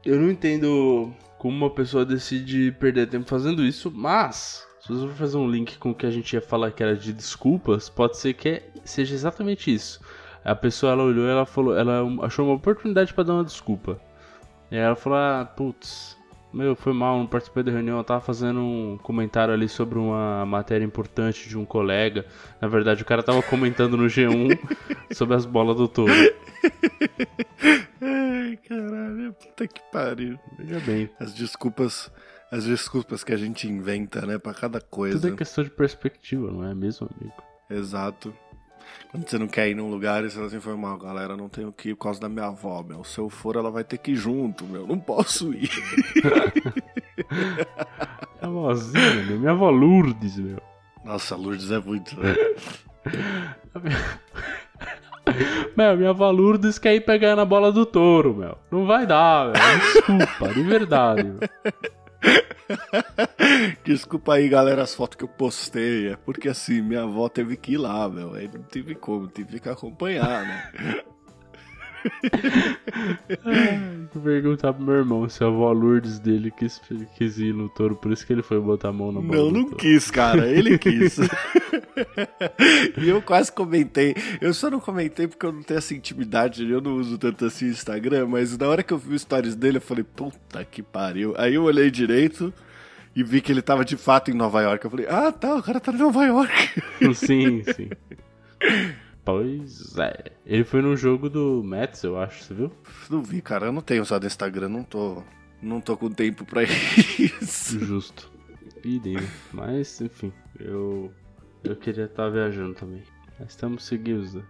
Eu 0.03 0.19
não 0.19 0.31
entendo 0.31 1.13
como 1.43 1.57
uma 1.57 1.69
pessoa 1.69 2.05
decide 2.05 2.71
perder 2.79 3.05
tempo 3.09 3.27
fazendo 3.27 3.65
isso, 3.65 3.91
mas 3.93 4.65
Se 4.79 4.87
você 4.93 5.07
for 5.07 5.15
fazer 5.15 5.37
um 5.37 5.49
link 5.49 5.77
com 5.77 5.91
o 5.91 5.95
que 5.95 6.05
a 6.05 6.11
gente 6.11 6.31
ia 6.33 6.41
falar 6.41 6.71
que 6.71 6.81
era 6.81 6.95
de 6.95 7.11
desculpas, 7.13 7.89
pode 7.89 8.17
ser 8.17 8.33
que 8.33 8.63
seja 8.85 9.13
exatamente 9.13 9.73
isso. 9.73 9.99
A 10.43 10.55
pessoa 10.55 10.93
ela 10.93 11.03
olhou 11.03 11.27
ela 11.27 11.45
falou, 11.45 11.77
ela 11.77 12.01
achou 12.25 12.45
uma 12.45 12.55
oportunidade 12.55 13.13
pra 13.13 13.23
dar 13.25 13.33
uma 13.33 13.43
desculpa. 13.43 13.99
E 14.71 14.77
ela 14.77 14.95
falou: 14.95 15.17
"Ah, 15.19 15.45
putz, 15.45 16.17
meu, 16.53 16.75
foi 16.75 16.93
mal, 16.93 17.17
não 17.17 17.25
participei 17.27 17.63
da 17.63 17.71
reunião, 17.71 17.97
eu 17.97 18.03
tava 18.03 18.21
fazendo 18.21 18.59
um 18.59 18.97
comentário 19.01 19.53
ali 19.53 19.67
sobre 19.67 19.97
uma 19.97 20.45
matéria 20.45 20.85
importante 20.85 21.49
de 21.49 21.57
um 21.57 21.65
colega. 21.65 22.25
Na 22.61 22.67
verdade, 22.67 23.01
o 23.01 23.05
cara 23.05 23.23
tava 23.23 23.41
comentando 23.41 23.97
no 23.97 24.05
G1 24.05 24.57
sobre 25.11 25.35
as 25.35 25.45
bolas 25.45 25.75
do 25.77 25.87
touro. 25.87 26.13
Ai, 28.01 28.57
caralho, 28.67 29.33
puta 29.33 29.67
que 29.67 29.81
pariu. 29.91 30.37
Veja 30.57 30.79
bem, 30.81 31.09
As 31.19 31.33
desculpas, 31.33 32.11
as 32.51 32.65
desculpas 32.65 33.23
que 33.23 33.33
a 33.33 33.37
gente 33.37 33.67
inventa, 33.67 34.25
né, 34.25 34.37
pra 34.37 34.53
cada 34.53 34.79
coisa. 34.79 35.19
tudo 35.19 35.33
é 35.33 35.37
questão 35.37 35.63
de 35.63 35.69
perspectiva, 35.69 36.51
não 36.51 36.63
é 36.65 36.73
mesmo, 36.75 37.09
amigo? 37.19 37.35
Exato. 37.69 38.33
Quando 39.11 39.29
você 39.29 39.37
não 39.37 39.47
quer 39.47 39.69
ir 39.69 39.75
num 39.75 39.89
lugar 39.89 40.23
e 40.23 40.29
você 40.29 40.35
fala 40.35 40.47
assim, 40.47 40.59
foi 40.59 40.75
mal, 40.75 40.97
galera, 40.97 41.35
não 41.37 41.47
tenho 41.49 41.71
que 41.71 41.89
ir 41.89 41.95
por 41.95 42.03
causa 42.03 42.19
da 42.19 42.29
minha 42.29 42.47
avó, 42.47 42.83
meu. 42.83 43.03
Se 43.03 43.19
eu 43.19 43.29
for, 43.29 43.55
ela 43.55 43.69
vai 43.71 43.83
ter 43.83 43.97
que 43.97 44.11
ir 44.11 44.15
junto, 44.15 44.65
meu. 44.65 44.87
Não 44.87 44.99
posso 44.99 45.53
ir. 45.53 45.69
Minha 48.41 48.51
avózinha, 48.59 49.23
meu, 49.25 49.39
minha 49.39 49.51
avó 49.51 49.69
Lourdes, 49.69 50.37
meu. 50.37 50.57
Nossa, 51.05 51.35
Lourdes 51.35 51.71
é 51.71 51.79
muito. 51.79 52.19
né? 52.19 52.35
Meu, 55.75 55.97
minha 55.97 56.09
avó 56.11 56.29
Lourdes 56.29 56.77
quer 56.77 56.95
ir 56.95 57.01
pegar 57.01 57.35
na 57.35 57.45
bola 57.45 57.71
do 57.71 57.85
touro, 57.85 58.35
meu. 58.35 58.57
Não 58.69 58.85
vai 58.85 59.07
dar, 59.07 59.51
velho. 59.51 59.79
Desculpa, 59.79 60.53
de 60.53 60.61
verdade. 60.63 61.23
Meu. 61.23 61.39
Desculpa 63.83 64.35
aí, 64.35 64.47
galera, 64.49 64.83
as 64.83 64.95
fotos 64.95 65.17
que 65.17 65.23
eu 65.23 65.27
postei. 65.27 66.09
É 66.13 66.15
porque 66.15 66.49
assim, 66.49 66.81
minha 66.81 67.03
avó 67.03 67.29
teve 67.29 67.57
que 67.57 67.73
ir 67.73 67.77
lá, 67.77 68.07
meu. 68.09 68.33
Aí 68.33 68.49
não 68.53 68.63
teve 68.63 68.95
como, 68.95 69.27
tive 69.27 69.59
que 69.59 69.69
acompanhar, 69.69 70.45
né? 70.45 71.03
Vou 74.13 74.23
perguntar 74.23 74.73
pro 74.73 74.83
meu 74.83 74.95
irmão 74.95 75.27
se 75.29 75.43
a 75.43 75.47
avó 75.47 75.71
Lourdes 75.71 76.19
dele 76.19 76.51
quis, 76.51 76.81
quis 77.15 77.37
ir 77.39 77.53
no 77.53 77.69
touro, 77.69 77.95
por 77.95 78.11
isso 78.11 78.25
que 78.25 78.33
ele 78.33 78.41
foi 78.43 78.59
botar 78.59 78.89
a 78.89 78.93
mão 78.93 79.11
na 79.11 79.21
bola 79.21 79.35
Não, 79.35 79.51
não 79.51 79.69
quis, 79.71 80.11
cara. 80.11 80.47
Ele 80.47 80.77
quis. 80.77 81.17
e 82.97 83.09
eu 83.09 83.21
quase 83.21 83.51
comentei. 83.51 84.15
Eu 84.39 84.53
só 84.53 84.69
não 84.69 84.79
comentei 84.79 85.27
porque 85.27 85.45
eu 85.45 85.51
não 85.51 85.63
tenho 85.63 85.77
essa 85.77 85.93
intimidade. 85.93 86.69
Eu 86.69 86.81
não 86.81 86.95
uso 86.97 87.17
tanto 87.17 87.45
assim 87.45 87.65
o 87.65 87.69
Instagram. 87.69 88.27
Mas 88.27 88.57
na 88.57 88.67
hora 88.67 88.83
que 88.83 88.93
eu 88.93 88.97
vi 88.97 89.17
stories 89.17 89.55
dele, 89.55 89.77
eu 89.77 89.81
falei, 89.81 90.03
puta 90.03 90.63
que 90.63 90.81
pariu. 90.81 91.33
Aí 91.37 91.55
eu 91.55 91.63
olhei 91.63 91.89
direito 91.89 92.53
e 93.15 93.23
vi 93.23 93.41
que 93.41 93.51
ele 93.51 93.61
tava 93.61 93.85
de 93.85 93.97
fato 93.97 94.31
em 94.31 94.33
Nova 94.33 94.61
York. 94.61 94.83
Eu 94.83 94.91
falei, 94.91 95.07
ah, 95.07 95.31
tá, 95.31 95.55
o 95.55 95.63
cara 95.63 95.79
tá 95.79 95.91
em 95.91 95.97
Nova 95.97 96.25
York. 96.25 96.81
Sim, 97.13 97.63
sim. 97.75 97.89
Pois 99.25 99.97
é. 99.97 100.31
Ele 100.45 100.63
foi 100.63 100.81
no 100.81 100.95
jogo 100.97 101.29
do 101.29 101.63
Mets, 101.63 102.03
eu 102.03 102.17
acho, 102.19 102.43
você 102.43 102.53
viu? 102.53 102.71
Não 103.09 103.23
vi, 103.23 103.41
cara. 103.41 103.67
Eu 103.67 103.71
não 103.71 103.81
tenho 103.81 104.01
usado 104.01 104.25
Instagram. 104.25 104.67
Não 104.69 104.83
tô, 104.83 105.23
não 105.61 105.79
tô 105.79 105.95
com 105.95 106.09
tempo 106.11 106.43
pra 106.45 106.63
isso. 106.63 107.79
Justo. 107.79 108.29
Idem. 108.83 109.17
Mas, 109.53 110.01
enfim, 110.01 110.33
eu. 110.59 111.13
Eu 111.63 111.75
queria 111.77 112.05
estar 112.05 112.29
viajando 112.29 112.73
também. 112.73 113.01
Mas 113.39 113.51
estamos 113.51 113.85
seguidos 113.85 114.33
né, 114.33 114.43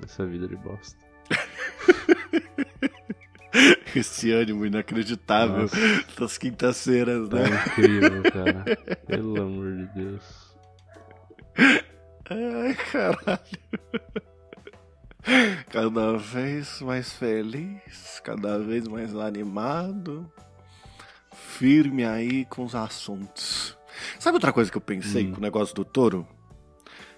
nessa 0.00 0.26
vida 0.26 0.48
de 0.48 0.56
bosta. 0.56 0.98
Esse 3.94 4.32
ânimo 4.32 4.66
inacreditável 4.66 5.62
Nossa. 5.62 5.76
das 6.18 6.36
quintas-feiras, 6.38 7.28
Tá 7.28 7.36
né? 7.38 7.64
incrível, 7.66 8.22
cara. 8.24 8.64
Pelo 9.06 9.40
amor 9.42 9.76
de 9.76 9.86
Deus. 9.94 10.56
Ai, 12.30 12.74
caralho. 12.74 13.40
Cada 15.70 16.16
vez 16.16 16.80
mais 16.80 17.12
feliz, 17.12 18.20
cada 18.24 18.58
vez 18.58 18.86
mais 18.88 19.14
animado, 19.14 20.30
firme 21.34 22.04
aí 22.04 22.44
com 22.46 22.64
os 22.64 22.74
assuntos. 22.74 23.76
Sabe 24.18 24.36
outra 24.36 24.52
coisa 24.52 24.70
que 24.70 24.76
eu 24.76 24.80
pensei 24.80 25.26
Hum. 25.26 25.32
com 25.32 25.38
o 25.38 25.42
negócio 25.42 25.74
do 25.74 25.84
touro? 25.84 26.26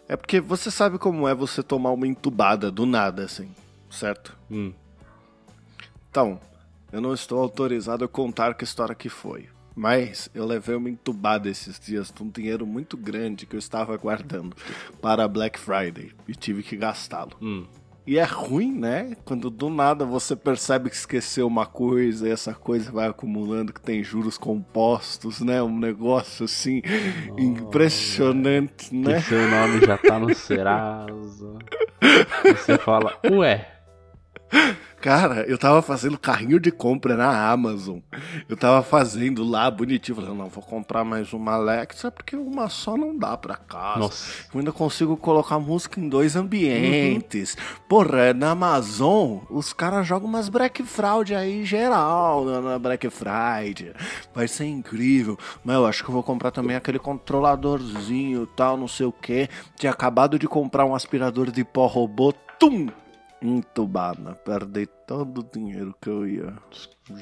É 0.08 0.16
porque 0.16 0.40
você 0.40 0.70
sabe 0.70 0.98
como 0.98 1.28
é 1.28 1.34
você 1.34 1.62
tomar 1.62 1.90
uma 1.92 2.06
entubada 2.06 2.70
do 2.70 2.84
nada, 2.84 3.24
assim, 3.24 3.54
certo? 3.88 4.36
Hum. 4.50 4.72
Então, 6.10 6.40
eu 6.90 7.00
não 7.00 7.14
estou 7.14 7.38
autorizado 7.40 8.04
a 8.04 8.08
contar 8.08 8.54
que 8.54 8.64
história 8.64 8.94
que 8.94 9.08
foi. 9.08 9.48
Mas 9.74 10.28
eu 10.34 10.44
levei 10.44 10.76
uma 10.76 10.90
entubada 10.90 11.48
esses 11.48 11.78
dias 11.80 12.12
de 12.14 12.22
um 12.22 12.28
dinheiro 12.28 12.66
muito 12.66 12.96
grande 12.96 13.46
que 13.46 13.56
eu 13.56 13.58
estava 13.58 13.96
guardando 13.96 14.54
para 15.00 15.26
Black 15.26 15.58
Friday 15.58 16.12
e 16.28 16.34
tive 16.34 16.62
que 16.62 16.76
gastá-lo. 16.76 17.32
Hum. 17.40 17.66
E 18.04 18.18
é 18.18 18.24
ruim, 18.24 18.72
né? 18.72 19.16
Quando 19.24 19.48
do 19.48 19.70
nada 19.70 20.04
você 20.04 20.34
percebe 20.34 20.90
que 20.90 20.96
esqueceu 20.96 21.46
uma 21.46 21.66
coisa 21.66 22.28
e 22.28 22.32
essa 22.32 22.52
coisa 22.52 22.90
vai 22.90 23.06
acumulando 23.06 23.72
que 23.72 23.80
tem 23.80 24.02
juros 24.02 24.36
compostos, 24.36 25.40
né? 25.40 25.62
Um 25.62 25.78
negócio 25.78 26.44
assim 26.44 26.82
impressionante, 27.38 28.90
Que 28.90 28.96
né? 28.96 29.20
seu 29.20 29.48
nome 29.48 29.86
já 29.86 29.96
tá 29.96 30.18
no 30.18 30.34
Serasa. 30.34 31.58
Você 32.44 32.76
fala, 32.78 33.16
ué. 33.30 33.68
Cara, 35.02 35.44
eu 35.48 35.58
tava 35.58 35.82
fazendo 35.82 36.16
carrinho 36.16 36.60
de 36.60 36.70
compra 36.70 37.16
na 37.16 37.50
Amazon. 37.50 37.98
Eu 38.48 38.56
tava 38.56 38.82
fazendo 38.84 39.42
lá 39.42 39.68
bonitinho. 39.68 40.14
Falei, 40.14 40.32
não, 40.32 40.48
vou 40.48 40.62
comprar 40.62 41.02
mais 41.02 41.32
uma 41.32 41.54
Alexa 41.54 42.08
porque 42.08 42.36
uma 42.36 42.68
só 42.68 42.96
não 42.96 43.18
dá 43.18 43.36
pra 43.36 43.56
casa. 43.56 43.98
Nossa. 43.98 44.44
Eu 44.54 44.60
ainda 44.60 44.70
consigo 44.70 45.16
colocar 45.16 45.58
música 45.58 45.98
em 45.98 46.08
dois 46.08 46.36
ambientes. 46.36 47.56
Porra, 47.88 48.32
na 48.32 48.52
Amazon, 48.52 49.38
os 49.50 49.72
caras 49.72 50.06
jogam 50.06 50.28
umas 50.28 50.48
Black 50.48 50.84
Fraud 50.84 51.34
aí 51.34 51.64
geral 51.64 52.44
na- 52.44 52.60
na 52.60 52.78
Black 52.78 53.10
Friday. 53.10 53.92
Vai 54.32 54.46
ser 54.46 54.66
incrível. 54.66 55.36
Mas 55.64 55.74
eu 55.74 55.84
acho 55.84 56.04
que 56.04 56.10
eu 56.10 56.14
vou 56.14 56.22
comprar 56.22 56.52
também 56.52 56.76
aquele 56.76 57.00
controladorzinho 57.00 58.46
tal, 58.46 58.76
não 58.76 58.86
sei 58.86 59.06
o 59.06 59.12
que. 59.12 59.48
Tinha 59.76 59.90
acabado 59.90 60.38
de 60.38 60.46
comprar 60.46 60.84
um 60.84 60.94
aspirador 60.94 61.50
de 61.50 61.64
pó 61.64 61.86
robô. 61.86 62.32
Tum! 62.58 62.86
Entubada. 63.42 64.34
Perdi 64.36 64.86
todo 65.06 65.40
o 65.40 65.44
dinheiro 65.44 65.94
que 66.00 66.08
eu 66.08 66.26
ia 66.26 66.54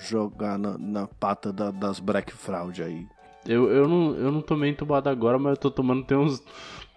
jogar 0.09 0.59
na, 0.59 0.77
na 0.77 1.07
pata 1.07 1.53
da- 1.53 1.71
das 1.71 1.99
Black 1.99 2.33
Fraud 2.33 2.83
aí. 2.83 3.07
Eu, 3.47 3.71
eu, 3.71 3.89
não, 3.89 4.15
eu 4.17 4.31
não 4.31 4.43
tomei 4.43 4.71
entubado 4.71 5.09
agora, 5.09 5.39
mas 5.39 5.53
eu 5.53 5.57
tô 5.57 5.71
tomando 5.71 6.05
tem 6.05 6.17
uns, 6.19 6.43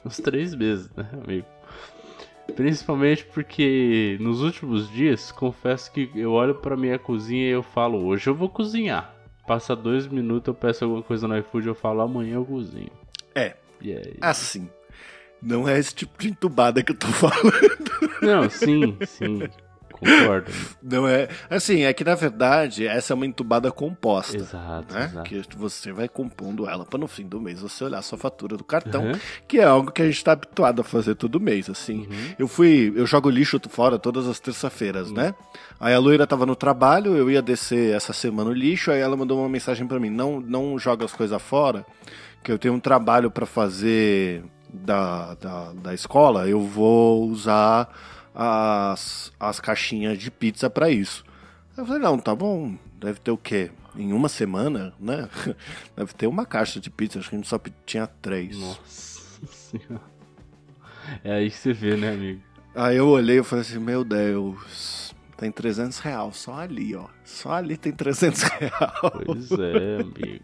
uns 0.06 0.18
três 0.18 0.54
meses, 0.54 0.90
né, 0.96 1.08
amigo? 1.24 1.48
Principalmente 2.56 3.24
porque 3.26 4.18
nos 4.20 4.42
últimos 4.42 4.90
dias, 4.92 5.32
confesso 5.32 5.90
que 5.92 6.12
eu 6.14 6.34
olho 6.34 6.56
pra 6.56 6.76
minha 6.76 7.00
cozinha 7.00 7.48
e 7.48 7.52
eu 7.52 7.64
falo, 7.64 8.04
hoje 8.06 8.30
eu 8.30 8.36
vou 8.36 8.50
cozinhar. 8.50 9.16
Passa 9.48 9.76
dois 9.76 10.06
minutos, 10.08 10.48
eu 10.50 10.54
peço 10.54 10.84
alguma 10.84 11.02
coisa 11.02 11.28
no 11.28 11.38
iFood, 11.38 11.68
eu 11.68 11.76
falo, 11.76 12.02
amanhã 12.02 12.36
eu 12.36 12.46
cozinho. 12.46 12.92
É, 13.34 13.56
E 13.82 13.94
aí? 13.94 14.18
assim. 14.22 14.70
Não 15.42 15.68
é 15.68 15.78
esse 15.78 15.94
tipo 15.94 16.18
de 16.22 16.30
entubada 16.30 16.82
que 16.84 16.92
eu 16.94 16.98
tô 16.98 17.08
falando. 17.12 17.83
Não, 18.26 18.50
sim, 18.50 18.98
sim. 19.06 19.42
Concordo. 19.92 20.52
Não 20.82 21.08
é. 21.08 21.30
Assim, 21.50 21.84
é 21.84 21.94
que 21.94 22.04
na 22.04 22.16
verdade 22.16 22.86
essa 22.86 23.14
é 23.14 23.16
uma 23.16 23.26
entubada 23.26 23.72
composta. 23.72 24.36
Exato, 24.36 24.94
Né? 24.94 25.06
exato. 25.06 25.30
Que 25.30 25.42
você 25.56 25.94
vai 25.94 26.10
compondo 26.10 26.68
ela 26.68 26.84
para 26.84 27.00
no 27.00 27.08
fim 27.08 27.26
do 27.26 27.40
mês 27.40 27.62
você 27.62 27.86
olhar 27.86 28.00
a 28.00 28.02
sua 28.02 28.18
fatura 28.18 28.58
do 28.58 28.64
cartão, 28.66 29.06
Uhum. 29.06 29.12
que 29.48 29.60
é 29.60 29.64
algo 29.64 29.92
que 29.92 30.02
a 30.02 30.06
gente 30.06 30.22
tá 30.22 30.34
habituado 30.34 30.82
a 30.82 30.84
fazer 30.84 31.16
todo 31.16 31.40
mês, 31.40 31.70
assim. 31.70 32.08
Eu 32.38 32.48
fui, 32.50 32.92
eu 32.96 33.06
jogo 33.06 33.30
lixo 33.30 33.62
fora 33.70 33.98
todas 33.98 34.28
as 34.28 34.40
terça-feiras, 34.42 35.10
né? 35.10 35.34
Aí 35.80 35.94
a 35.94 36.00
loira 36.00 36.28
tava 36.28 36.46
no 36.46 36.56
trabalho, 36.56 37.16
eu 37.16 37.32
ia 37.32 37.42
descer 37.42 37.96
essa 37.96 38.12
semana 38.12 38.50
o 38.50 38.54
lixo, 38.54 38.92
aí 38.92 39.00
ela 39.00 39.16
mandou 39.16 39.40
uma 39.40 39.48
mensagem 39.48 39.88
para 39.88 40.00
mim: 40.00 40.10
"Não, 40.10 40.42
não 40.42 40.78
joga 40.78 41.06
as 41.06 41.14
coisas 41.14 41.42
fora, 41.42 41.86
que 42.44 42.52
eu 42.52 42.58
tenho 42.60 42.74
um 42.74 42.80
trabalho 42.80 43.32
para 43.32 43.46
fazer 43.46 44.44
da, 44.74 45.36
da, 45.36 45.72
da 45.74 45.94
escola, 45.94 46.48
eu 46.48 46.60
vou 46.62 47.30
usar 47.30 47.88
as, 48.34 49.32
as 49.40 49.60
caixinhas 49.60 50.18
de 50.18 50.32
pizza 50.32 50.70
para 50.70 50.90
isso. 50.90 51.24
Eu 51.78 51.86
falei, 51.86 52.02
não, 52.02 52.18
tá 52.18 52.36
bom, 52.36 52.76
deve 53.00 53.20
ter 53.20 53.32
o 53.32 53.38
quê? 53.38 53.72
Em 53.96 54.12
uma 54.12 54.28
semana, 54.28 54.92
né? 55.00 55.30
Deve 55.96 56.14
ter 56.14 56.26
uma 56.26 56.48
caixa 56.48 56.80
de 56.80 56.90
pizza, 56.90 57.20
acho 57.20 57.30
que 57.30 57.36
a 57.36 57.38
gente 57.38 57.48
só 57.48 57.62
tinha 57.86 58.08
três. 58.08 58.58
Nossa 58.58 59.22
senhora. 59.46 60.02
É 61.24 61.34
aí 61.34 61.52
que 61.52 61.58
você 61.58 61.74
vê, 61.74 61.96
né, 61.96 62.10
amigo? 62.12 62.42
Aí 62.74 62.98
eu 62.98 63.08
olhei 63.08 63.40
e 63.40 63.44
falei 63.44 63.62
assim, 63.62 63.78
meu 63.78 64.04
Deus, 64.04 65.14
tem 65.38 65.52
300 65.52 66.00
real, 66.00 66.34
só 66.34 66.56
ali, 66.56 66.96
ó. 66.96 67.06
Só 67.24 67.52
ali 67.52 67.78
tem 67.78 67.92
300 67.92 68.42
real. 68.58 69.22
Pois 69.26 69.52
é, 69.52 70.02
amigo. 70.02 70.44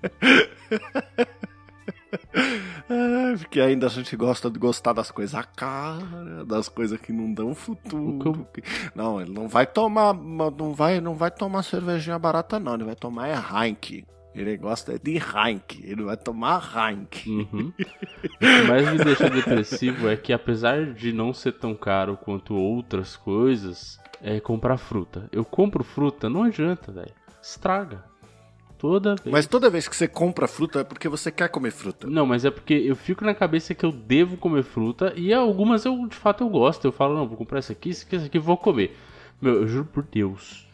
Ah, 2.89 3.35
Porque 3.37 3.59
ainda 3.61 3.87
a 3.87 3.89
gente 3.89 4.15
gosta 4.15 4.49
de 4.49 4.57
gostar 4.59 4.93
das 4.93 5.11
coisas 5.11 5.45
caras, 5.55 6.47
das 6.47 6.67
coisas 6.69 6.99
que 6.99 7.11
não 7.13 7.31
dão 7.33 7.53
futuro. 7.53 8.47
que- 8.53 8.63
Não, 8.95 9.21
ele 9.21 9.31
não 9.31 9.47
vai 9.47 9.65
tomar, 9.67 10.13
não 10.13 10.73
vai, 10.73 10.99
não 10.99 11.13
vai 11.15 11.29
tomar 11.31 11.63
cervejinha 11.63 12.17
barata 12.17 12.59
não, 12.59 12.73
ele 12.75 12.83
vai 12.85 12.95
tomar 12.95 13.27
é 13.27 13.33
Heineken. 13.35 14.05
Ele 14.35 14.55
gosta 14.57 14.97
de 14.99 15.17
Heineken, 15.17 15.81
ele 15.83 16.03
vai 16.03 16.15
tomar 16.15 16.61
Heineken. 16.75 17.33
Uhum. 17.51 17.73
O 17.79 18.37
que 18.39 18.61
mais 18.67 18.87
me 18.91 19.03
deixa 19.03 19.29
depressivo 19.29 20.07
é 20.07 20.15
que 20.15 20.31
apesar 20.31 20.93
de 20.93 21.11
não 21.11 21.33
ser 21.33 21.53
tão 21.53 21.75
caro 21.75 22.15
quanto 22.17 22.53
outras 22.55 23.15
coisas, 23.17 23.99
é 24.21 24.39
comprar 24.39 24.77
fruta. 24.77 25.27
Eu 25.31 25.43
compro 25.43 25.83
fruta, 25.83 26.29
não 26.29 26.43
adianta, 26.43 26.91
velho. 26.91 27.11
Estraga. 27.41 28.03
Toda 28.79 29.15
vez. 29.15 29.29
Mas 29.29 29.45
toda 29.45 29.69
vez 29.69 29.89
que 29.89 29.95
você 29.95 30.07
compra 30.07 30.47
fruta 30.47 30.79
é 30.79 30.83
porque 30.85 31.09
você 31.09 31.29
quer 31.29 31.49
comer 31.49 31.71
fruta. 31.71 32.07
Não, 32.07 32.25
mas 32.25 32.45
é 32.45 32.49
porque 32.49 32.73
eu 32.73 32.95
fico 32.95 33.25
na 33.25 33.35
cabeça 33.35 33.75
que 33.75 33.85
eu 33.85 33.91
devo 33.91 34.37
comer 34.37 34.63
fruta 34.63 35.13
e 35.17 35.33
algumas 35.33 35.83
eu 35.83 36.07
de 36.07 36.15
fato 36.15 36.45
eu 36.45 36.49
gosto. 36.49 36.85
Eu 36.85 36.91
falo, 36.93 37.13
não, 37.13 37.27
vou 37.27 37.37
comprar 37.37 37.59
essa 37.59 37.73
aqui, 37.73 37.89
essa 37.89 38.05
aqui, 38.05 38.15
essa 38.15 38.25
aqui, 38.27 38.39
vou 38.39 38.55
comer. 38.55 38.97
Meu, 39.41 39.55
eu 39.55 39.67
juro 39.67 39.85
por 39.85 40.03
Deus. 40.03 40.65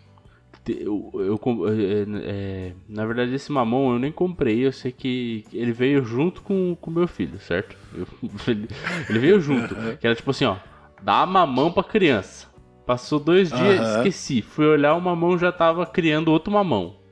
Eu, 0.68 1.12
eu 1.16 1.40
é, 1.70 2.06
é, 2.24 2.74
na 2.88 3.06
verdade, 3.06 3.34
esse 3.34 3.52
mamão 3.52 3.94
eu 3.94 4.00
nem 4.00 4.12
comprei. 4.12 4.66
Eu 4.66 4.72
sei 4.72 4.92
que 4.92 5.44
ele 5.52 5.72
veio 5.72 6.04
junto 6.04 6.44
com 6.44 6.78
o 6.80 6.92
meu 6.92 7.08
filho, 7.08 7.40
certo? 7.40 7.76
Eu- 7.94 8.08
ele, 8.48 9.20
veio 9.20 9.40
junto. 9.42 9.76
Que 10.00 10.06
era 10.06 10.16
tipo 10.16 10.30
assim, 10.30 10.46
ó, 10.46 10.58
dá 11.02 11.26
mamão 11.26 11.72
pra 11.72 11.84
criança. 11.84 12.48
Passou 12.86 13.20
dois 13.20 13.50
dias, 13.52 13.80
esqueci. 13.98 14.44
Fui 14.44 14.66
olhar, 14.68 14.94
o 14.94 15.02
mamão 15.02 15.40
já 15.40 15.52
tava 15.52 15.88
criando 15.88 16.28
outro 16.32 16.54
mamão. 16.54 17.04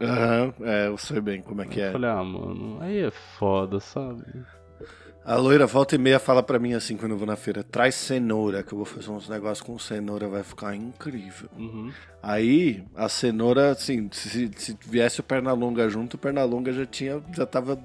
Aham, 0.00 0.54
é, 0.60 0.86
eu 0.86 0.96
sei 0.96 1.20
bem 1.20 1.42
como 1.42 1.62
é 1.62 1.66
que 1.66 1.80
é. 1.80 1.90
Falei, 1.92 2.10
ah, 2.10 2.22
mano, 2.22 2.78
aí 2.80 2.98
é 2.98 3.10
foda, 3.10 3.80
sabe? 3.80 4.22
A 5.24 5.36
loira 5.36 5.66
volta 5.66 5.94
e 5.94 5.98
meia 5.98 6.18
fala 6.18 6.42
pra 6.42 6.58
mim 6.58 6.72
assim 6.72 6.96
quando 6.96 7.12
eu 7.12 7.18
vou 7.18 7.26
na 7.26 7.36
feira, 7.36 7.62
traz 7.62 7.94
cenoura, 7.96 8.62
que 8.62 8.72
eu 8.72 8.78
vou 8.78 8.86
fazer 8.86 9.10
uns 9.10 9.28
negócios 9.28 9.60
com 9.60 9.78
cenoura, 9.78 10.26
vai 10.28 10.42
ficar 10.42 10.74
incrível. 10.74 11.50
Uhum. 11.58 11.92
Aí, 12.22 12.82
a 12.96 13.08
cenoura, 13.10 13.72
assim, 13.72 14.08
se, 14.10 14.50
se 14.56 14.78
viesse 14.86 15.20
o 15.20 15.22
Pernalonga 15.22 15.88
junto, 15.90 16.14
o 16.14 16.18
Pernalonga 16.18 16.72
já 16.72 16.86
tinha, 16.86 17.20
já 17.36 17.44
tava 17.44 17.78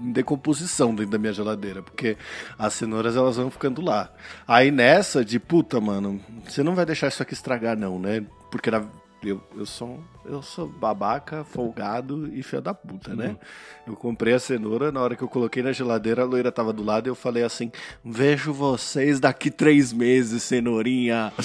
em 0.00 0.12
decomposição 0.12 0.94
dentro 0.94 1.10
da 1.10 1.18
minha 1.18 1.32
geladeira, 1.32 1.82
porque 1.82 2.16
as 2.56 2.74
cenouras 2.74 3.16
elas 3.16 3.36
vão 3.36 3.50
ficando 3.50 3.80
lá. 3.82 4.12
Aí 4.46 4.70
nessa 4.70 5.24
de 5.24 5.40
puta, 5.40 5.80
mano, 5.80 6.20
você 6.46 6.62
não 6.62 6.74
vai 6.76 6.86
deixar 6.86 7.08
isso 7.08 7.22
aqui 7.22 7.32
estragar 7.34 7.76
não, 7.76 7.98
né? 7.98 8.24
Porque 8.50 8.70
na- 8.70 8.84
eu, 9.22 9.40
eu 9.56 9.66
sou 9.66 9.98
eu 10.24 10.42
sou 10.42 10.66
babaca, 10.66 11.44
folgado 11.44 12.28
e 12.34 12.42
filho 12.42 12.60
da 12.60 12.74
puta, 12.74 13.14
né? 13.14 13.36
Eu 13.86 13.94
comprei 13.94 14.34
a 14.34 14.38
cenoura, 14.38 14.90
na 14.90 15.00
hora 15.00 15.14
que 15.14 15.22
eu 15.22 15.28
coloquei 15.28 15.62
na 15.62 15.72
geladeira, 15.72 16.22
a 16.22 16.24
loira 16.24 16.50
tava 16.50 16.72
do 16.72 16.82
lado 16.82 17.06
e 17.06 17.10
eu 17.10 17.14
falei 17.14 17.42
assim: 17.44 17.70
vejo 18.04 18.52
vocês 18.52 19.20
daqui 19.20 19.50
três 19.50 19.92
meses, 19.92 20.42
cenourinha. 20.42 21.32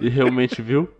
E 0.00 0.08
realmente 0.08 0.62
viu? 0.62 0.90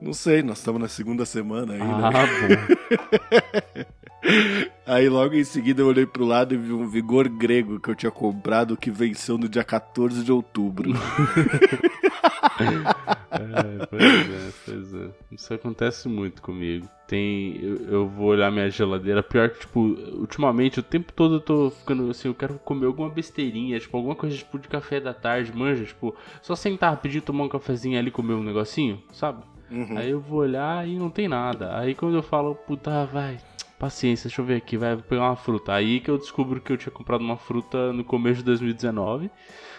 Não 0.00 0.12
sei, 0.12 0.42
nós 0.42 0.58
estamos 0.58 0.80
na 0.80 0.88
segunda 0.88 1.24
semana 1.24 1.72
ainda. 1.72 2.08
Ah, 2.08 2.26
bom. 2.26 3.84
Aí 4.86 5.08
logo 5.08 5.34
em 5.34 5.44
seguida 5.44 5.82
eu 5.82 5.86
olhei 5.86 6.06
pro 6.06 6.24
lado 6.24 6.54
e 6.54 6.58
vi 6.58 6.72
um 6.72 6.88
vigor 6.88 7.28
grego 7.28 7.80
que 7.80 7.90
eu 7.90 7.94
tinha 7.94 8.10
comprado 8.10 8.76
que 8.76 8.90
venceu 8.90 9.38
no 9.38 9.48
dia 9.48 9.64
14 9.64 10.22
de 10.22 10.32
outubro. 10.32 10.90
É, 13.34 13.86
pois 13.86 14.02
é, 14.02 14.52
pois 14.64 14.94
é. 14.94 15.10
Isso 15.32 15.54
acontece 15.54 16.08
muito 16.08 16.40
comigo. 16.40 16.88
Tem. 17.06 17.58
Eu, 17.60 17.76
eu 17.88 18.08
vou 18.08 18.28
olhar 18.28 18.50
minha 18.50 18.70
geladeira. 18.70 19.22
Pior 19.22 19.50
que, 19.50 19.60
tipo, 19.60 19.80
ultimamente, 19.80 20.80
o 20.80 20.82
tempo 20.82 21.12
todo 21.12 21.36
eu 21.36 21.40
tô 21.40 21.70
ficando 21.70 22.08
assim, 22.10 22.28
eu 22.28 22.34
quero 22.34 22.54
comer 22.60 22.86
alguma 22.86 23.10
besteirinha, 23.10 23.78
tipo, 23.80 23.96
alguma 23.96 24.14
coisa 24.14 24.36
tipo 24.36 24.58
de 24.58 24.68
café 24.68 25.00
da 25.00 25.12
tarde, 25.12 25.52
manja, 25.54 25.84
tipo, 25.84 26.14
só 26.40 26.54
sentar 26.54 26.90
rapidinho, 26.90 27.22
tomar 27.22 27.44
um 27.44 27.48
cafezinho 27.48 27.98
ali, 27.98 28.10
comer 28.10 28.34
um 28.34 28.42
negocinho, 28.42 29.02
sabe? 29.12 29.42
Uhum. 29.70 29.98
Aí 29.98 30.10
eu 30.10 30.20
vou 30.20 30.40
olhar 30.40 30.86
e 30.86 30.96
não 30.96 31.10
tem 31.10 31.26
nada. 31.26 31.76
Aí 31.76 31.94
quando 31.94 32.14
eu 32.14 32.22
falo, 32.22 32.54
puta, 32.54 33.04
vai, 33.06 33.38
paciência, 33.78 34.28
deixa 34.28 34.40
eu 34.40 34.46
ver 34.46 34.56
aqui, 34.56 34.76
vai 34.76 34.96
pegar 34.96 35.22
uma 35.22 35.36
fruta. 35.36 35.72
Aí 35.72 36.00
que 36.00 36.10
eu 36.10 36.18
descubro 36.18 36.60
que 36.60 36.72
eu 36.72 36.76
tinha 36.76 36.92
comprado 36.92 37.22
uma 37.22 37.36
fruta 37.36 37.92
no 37.92 38.04
começo 38.04 38.38
de 38.38 38.44
2019. 38.44 39.30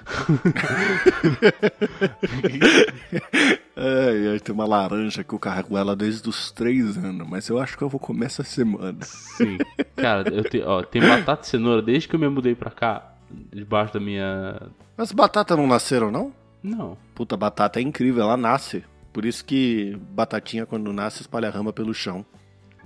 Ai, 3.77 4.29
ai, 4.29 4.39
tem 4.39 4.55
uma 4.55 4.65
laranja 4.65 5.21
que 5.21 5.33
eu 5.33 5.39
carrego 5.39 5.77
ela 5.77 5.97
desde 5.97 6.29
os 6.29 6.49
três 6.49 6.97
anos, 6.97 7.27
mas 7.27 7.49
eu 7.49 7.59
acho 7.59 7.77
que 7.77 7.83
eu 7.83 7.89
vou 7.89 7.99
comer 7.99 8.27
essa 8.27 8.43
semana. 8.43 8.99
Sim. 9.01 9.57
Cara, 9.97 10.33
eu 10.33 10.49
tenho, 10.49 10.65
ó, 10.65 10.81
tem 10.81 11.01
batata 11.01 11.45
e 11.45 11.49
cenoura 11.49 11.81
desde 11.81 12.07
que 12.07 12.15
eu 12.15 12.19
me 12.19 12.29
mudei 12.29 12.55
pra 12.55 12.71
cá, 12.71 13.13
debaixo 13.51 13.93
da 13.93 13.99
minha. 13.99 14.61
As 14.97 15.11
batatas 15.11 15.57
não 15.57 15.67
nasceram, 15.67 16.09
não? 16.09 16.31
Não. 16.63 16.97
Puta, 17.13 17.35
batata 17.35 17.79
é 17.79 17.83
incrível, 17.83 18.23
ela 18.23 18.37
nasce. 18.37 18.81
Por 19.11 19.25
isso 19.25 19.43
que 19.43 19.97
batatinha, 20.11 20.65
quando 20.65 20.93
nasce, 20.93 21.21
espalha 21.21 21.49
rama 21.49 21.73
pelo 21.73 21.93
chão. 21.93 22.25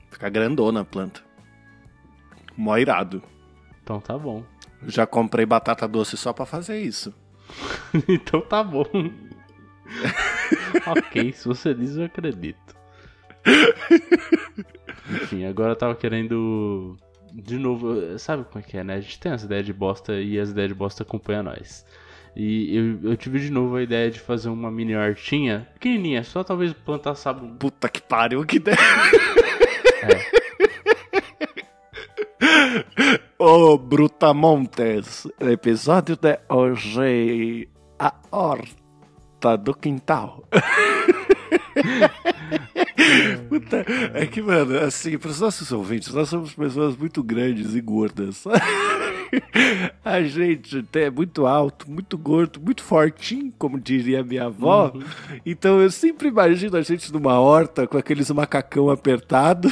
Fica 0.10 0.30
grandona 0.30 0.82
a 0.82 0.86
planta. 0.86 1.22
Mó 2.56 2.78
irado. 2.78 3.22
Então 3.84 4.00
tá 4.00 4.18
bom. 4.18 4.44
Eu 4.82 4.90
já 4.90 5.06
comprei 5.06 5.46
batata 5.46 5.88
doce 5.88 6.18
só 6.18 6.34
pra 6.34 6.46
fazer 6.46 6.80
isso. 6.82 7.14
então 8.08 8.42
tá 8.42 8.64
bom. 8.64 8.86
ok, 10.86 11.34
se 11.34 11.48
você 11.48 11.74
diz, 11.74 11.98
eu 11.98 12.06
acredito. 12.06 12.76
Enfim, 15.10 15.46
agora 15.46 15.72
eu 15.72 15.76
tava 15.76 15.96
querendo. 15.96 16.96
De 17.32 17.58
novo, 17.58 18.18
sabe 18.18 18.44
como 18.44 18.64
é 18.64 18.68
que 18.68 18.78
é, 18.78 18.84
né? 18.84 18.96
A 18.96 19.02
gente 19.02 19.20
tem 19.20 19.32
as 19.32 19.44
ideias 19.44 19.66
de 19.66 19.74
bosta 19.74 20.20
e 20.20 20.40
as 20.40 20.50
ideias 20.50 20.70
de 20.70 20.76
bosta 20.76 21.04
acompanham 21.04 21.44
nós. 21.44 21.86
E 22.36 22.76
eu, 22.76 23.12
eu 23.12 23.18
tive 23.18 23.40
de 23.40 23.52
novo 23.52 23.76
a 23.76 23.84
ideia 23.84 24.10
de 24.10 24.20
fazer 24.20 24.50
uma 24.50 24.72
mini 24.72 24.96
hortinha, 24.96 25.68
pequenininha, 25.74 26.24
só 26.24 26.44
talvez 26.44 26.74
plantar, 26.74 27.16
sabe, 27.16 27.46
um 27.46 27.56
Puta 27.56 27.90
que 27.90 28.02
pariu, 28.02 28.46
que 28.46 28.58
ideia. 28.58 28.78
Ô, 33.38 33.78
Brutamontes, 33.78 35.28
episódio 35.40 36.16
de 36.16 36.40
hoje, 36.50 37.70
a 37.98 38.14
horta 38.32 39.58
do 39.58 39.74
quintal. 39.74 40.44
Puta, 43.48 43.86
é 44.14 44.26
que, 44.26 44.42
mano, 44.42 44.78
assim, 44.80 45.18
para 45.18 45.32
os 45.32 45.40
nossos 45.40 45.72
ouvintes, 45.72 46.14
nós 46.14 46.30
somos 46.30 46.54
pessoas 46.54 46.96
muito 46.98 47.24
grandes 47.24 47.74
e 47.76 47.82
gordas. 47.82 48.44
A 50.04 50.22
gente 50.22 50.86
é 50.94 51.10
muito 51.10 51.46
alto, 51.46 51.90
muito 51.90 52.18
gordo, 52.18 52.60
muito 52.60 52.84
fortinho, 52.84 53.54
como 53.58 53.80
diria 53.80 54.24
minha 54.24 54.46
avó. 54.46 54.94
Então 55.46 55.80
eu 55.82 55.92
sempre 55.92 56.30
imagino 56.30 56.78
a 56.78 56.82
gente 56.82 57.12
numa 57.12 57.40
horta 57.40 57.88
com 57.88 57.98
aqueles 57.98 58.30
macacão 58.32 58.90
apertado. 58.90 59.70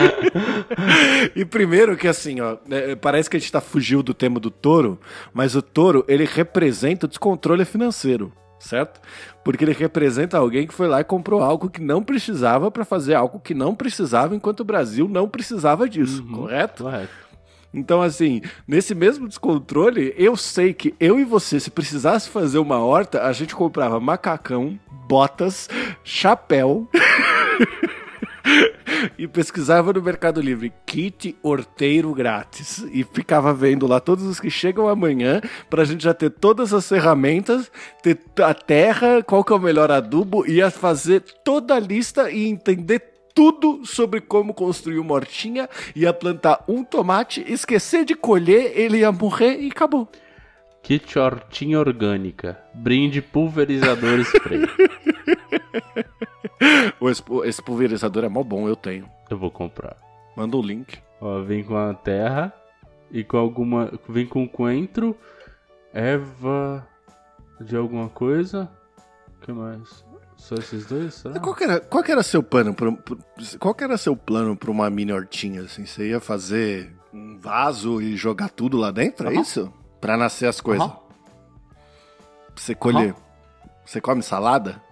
e 1.34 1.44
primeiro 1.44 1.96
que 1.96 2.08
assim, 2.08 2.40
ó, 2.40 2.56
é, 2.70 2.94
parece 2.94 3.28
que 3.28 3.36
a 3.36 3.40
gente 3.40 3.52
tá 3.52 3.60
fugiu 3.60 4.02
do 4.02 4.14
tema 4.14 4.40
do 4.40 4.50
touro, 4.50 4.98
mas 5.32 5.54
o 5.54 5.62
touro, 5.62 6.04
ele 6.08 6.24
representa 6.24 7.06
o 7.06 7.08
descontrole 7.08 7.64
financeiro. 7.64 8.32
Certo? 8.58 9.00
Porque 9.42 9.64
ele 9.64 9.72
representa 9.72 10.36
alguém 10.36 10.66
que 10.66 10.74
foi 10.74 10.86
lá 10.86 11.00
e 11.00 11.04
comprou 11.04 11.42
algo 11.42 11.70
que 11.70 11.80
não 11.80 12.02
precisava 12.02 12.70
para 12.70 12.84
fazer 12.84 13.14
algo 13.14 13.40
que 13.40 13.54
não 13.54 13.74
precisava, 13.74 14.36
enquanto 14.36 14.60
o 14.60 14.64
Brasil 14.64 15.08
não 15.08 15.26
precisava 15.26 15.88
disso, 15.88 16.22
correto? 16.24 16.84
correto. 16.84 17.29
Então, 17.72 18.02
assim, 18.02 18.42
nesse 18.66 18.94
mesmo 18.94 19.28
descontrole, 19.28 20.12
eu 20.16 20.36
sei 20.36 20.74
que 20.74 20.94
eu 20.98 21.20
e 21.20 21.24
você, 21.24 21.60
se 21.60 21.70
precisasse 21.70 22.28
fazer 22.28 22.58
uma 22.58 22.78
horta, 22.78 23.22
a 23.22 23.32
gente 23.32 23.54
comprava 23.54 24.00
macacão, 24.00 24.78
botas, 25.06 25.68
chapéu. 26.02 26.88
e 29.16 29.26
pesquisava 29.28 29.92
no 29.92 30.02
Mercado 30.02 30.40
Livre 30.40 30.72
kit 30.84 31.36
horteiro 31.42 32.12
grátis 32.14 32.84
e 32.92 33.04
ficava 33.04 33.54
vendo 33.54 33.86
lá 33.86 34.00
todos 34.00 34.24
os 34.24 34.40
que 34.40 34.50
chegam 34.50 34.88
amanhã 34.88 35.40
pra 35.68 35.84
gente 35.84 36.02
já 36.04 36.12
ter 36.12 36.30
todas 36.30 36.74
as 36.74 36.88
ferramentas, 36.88 37.70
ter 38.02 38.18
a 38.42 38.54
terra, 38.54 39.22
qual 39.22 39.44
que 39.44 39.52
é 39.52 39.56
o 39.56 39.60
melhor 39.60 39.90
adubo, 39.90 40.46
ia 40.46 40.70
fazer 40.70 41.22
toda 41.44 41.74
a 41.74 41.80
lista 41.80 42.30
e 42.30 42.48
entender 42.48 43.19
tudo 43.34 43.84
sobre 43.84 44.20
como 44.20 44.54
construir 44.54 44.98
uma 44.98 45.14
hortinha, 45.14 45.68
ia 45.94 46.12
plantar 46.12 46.64
um 46.68 46.84
tomate, 46.84 47.44
esquecer 47.46 48.04
de 48.04 48.14
colher, 48.14 48.72
ele 48.78 48.98
ia 48.98 49.12
morrer 49.12 49.60
e 49.60 49.68
acabou. 49.68 50.08
Kit 50.82 51.18
hortinha 51.18 51.78
orgânica. 51.78 52.58
Brinde 52.74 53.20
pulverizador 53.20 54.20
spray. 54.20 54.62
O 57.00 57.44
esse 57.44 57.62
pulverizador 57.62 58.24
é 58.24 58.28
mó 58.28 58.42
bom, 58.42 58.68
eu 58.68 58.76
tenho. 58.76 59.08
Eu 59.30 59.38
vou 59.38 59.50
comprar. 59.50 59.96
Manda 60.36 60.56
o 60.56 60.62
link. 60.62 60.98
Ó, 61.20 61.40
vem 61.40 61.64
com 61.64 61.76
a 61.76 61.94
terra 61.94 62.52
e 63.10 63.24
com 63.24 63.38
alguma. 63.38 63.90
Vem 64.08 64.26
com 64.26 64.46
coentro, 64.46 65.16
erva 65.92 66.86
de 67.60 67.76
alguma 67.76 68.08
coisa. 68.10 68.70
O 69.28 69.40
que 69.40 69.52
mais? 69.52 70.04
Só 70.40 70.54
esses 70.54 70.86
dois? 70.86 71.14
Será? 71.14 71.38
Qual 71.38 71.54
que 71.54 71.64
era, 71.64 71.80
qual 71.80 72.02
que 72.02 72.10
era 72.10 72.22
seu 72.22 72.42
plano? 72.42 72.72
Pro, 72.74 72.98
qual 73.58 73.74
que 73.74 73.84
era 73.84 73.98
seu 73.98 74.16
plano 74.16 74.56
pra 74.56 74.70
uma 74.70 74.88
mini 74.88 75.12
hortinha? 75.12 75.60
Assim? 75.62 75.84
Você 75.84 76.08
ia 76.08 76.18
fazer 76.18 76.92
um 77.12 77.38
vaso 77.38 78.00
e 78.00 78.16
jogar 78.16 78.48
tudo 78.48 78.78
lá 78.78 78.90
dentro? 78.90 79.28
É 79.28 79.34
isso? 79.34 79.72
Pra 80.00 80.16
nascer 80.16 80.46
as 80.46 80.60
coisas. 80.60 80.86
Pra 80.86 80.98
você 82.56 82.74
colher. 82.74 83.14
Você 83.84 84.00
come 84.00 84.22
salada? 84.22 84.82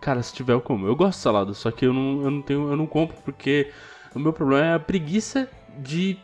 Cara, 0.00 0.22
se 0.22 0.34
tiver 0.34 0.52
eu 0.52 0.60
como. 0.60 0.86
Eu 0.86 0.94
gosto 0.94 1.16
de 1.16 1.22
salada, 1.22 1.54
só 1.54 1.70
que 1.70 1.86
eu 1.86 1.92
não, 1.92 2.22
eu 2.22 2.30
não 2.30 2.42
tenho, 2.42 2.70
eu 2.70 2.76
não 2.76 2.86
compro 2.86 3.16
porque 3.24 3.72
o 4.14 4.18
meu 4.18 4.32
problema 4.32 4.66
é 4.66 4.74
a 4.74 4.78
preguiça 4.78 5.48
de 5.78 6.18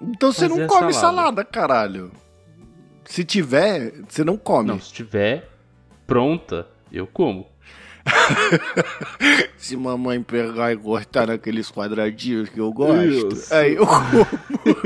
Então 0.00 0.32
você 0.32 0.48
não 0.48 0.66
come 0.66 0.92
salada. 0.92 0.94
salada, 0.94 1.44
caralho. 1.44 2.10
Se 3.04 3.22
tiver, 3.22 4.02
você 4.08 4.24
não 4.24 4.38
come. 4.38 4.68
Não, 4.68 4.80
se 4.80 4.92
tiver 4.92 5.48
pronta, 6.06 6.66
eu 6.92 7.06
como. 7.06 7.46
Se 9.56 9.76
mamãe 9.76 10.22
pegar 10.22 10.72
e 10.72 10.76
cortar 10.76 11.26
naqueles 11.26 11.70
quadradinhos 11.70 12.48
que 12.48 12.58
eu 12.58 12.72
gosto, 12.72 13.34
Isso. 13.34 13.54
aí 13.54 13.74
eu 13.74 13.86
como. 13.86 14.26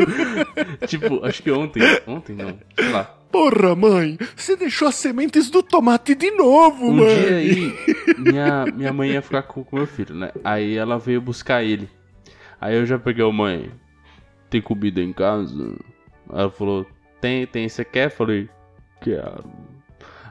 tipo, 0.87 1.25
acho 1.25 1.43
que 1.43 1.51
ontem. 1.51 1.83
Ontem 2.07 2.35
não. 2.35 2.59
Sei 2.77 2.89
lá. 2.91 3.05
Porra, 3.33 3.75
mãe, 3.75 4.19
você 4.37 4.55
deixou 4.55 4.89
as 4.89 4.95
sementes 4.95 5.49
do 5.49 5.63
tomate 5.63 6.15
de 6.15 6.31
novo, 6.33 6.89
um 6.89 6.93
mãe. 6.93 7.17
Um 7.17 7.21
dia 7.21 7.37
aí, 7.37 7.75
minha, 8.19 8.67
minha 8.67 8.93
mãe 8.93 9.13
ia 9.13 9.23
ficar 9.23 9.43
com 9.43 9.63
o 9.63 9.67
meu 9.73 9.87
filho, 9.87 10.15
né? 10.15 10.31
Aí 10.45 10.77
ela 10.77 10.99
veio 10.99 11.21
buscar 11.21 11.65
ele. 11.65 11.89
Aí 12.61 12.77
eu 12.77 12.85
já 12.85 12.99
peguei, 12.99 13.25
o 13.25 13.33
mãe, 13.33 13.71
tem 14.51 14.61
comida 14.61 15.01
em 15.01 15.15
casa? 15.15 15.75
Ela 16.31 16.51
falou, 16.51 16.87
tem, 17.23 17.47
tem, 17.47 17.67
você 17.67 17.87
quer? 17.87 18.09
Eu 18.09 18.11
falei, 18.11 18.51
quero. 19.01 19.45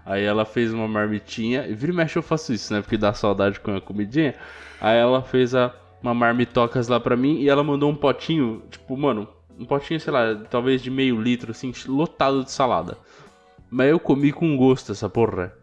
Aí 0.05 0.23
ela 0.23 0.45
fez 0.45 0.73
uma 0.73 0.87
marmitinha. 0.87 1.67
E 1.67 1.73
vira 1.73 1.91
e 1.91 1.95
mexe 1.95 2.17
eu 2.17 2.23
faço 2.23 2.53
isso, 2.53 2.73
né? 2.73 2.81
Porque 2.81 2.97
dá 2.97 3.13
saudade 3.13 3.59
com 3.59 3.75
a 3.75 3.81
comidinha. 3.81 4.35
Aí 4.79 4.97
ela 4.97 5.21
fez 5.21 5.53
a, 5.53 5.73
uma 6.01 6.13
marmitocas 6.13 6.87
lá 6.87 6.99
pra 6.99 7.15
mim 7.15 7.39
e 7.39 7.49
ela 7.49 7.63
mandou 7.63 7.89
um 7.89 7.95
potinho, 7.95 8.63
tipo, 8.69 8.97
mano, 8.97 9.27
um 9.57 9.65
potinho, 9.65 9.99
sei 9.99 10.11
lá, 10.11 10.35
talvez 10.49 10.81
de 10.81 10.89
meio 10.89 11.21
litro, 11.21 11.51
assim, 11.51 11.71
lotado 11.87 12.43
de 12.43 12.51
salada. 12.51 12.97
Mas 13.69 13.89
eu 13.89 13.99
comi 13.99 14.31
com 14.31 14.57
gosto 14.57 14.91
essa 14.91 15.09
porra. 15.09 15.53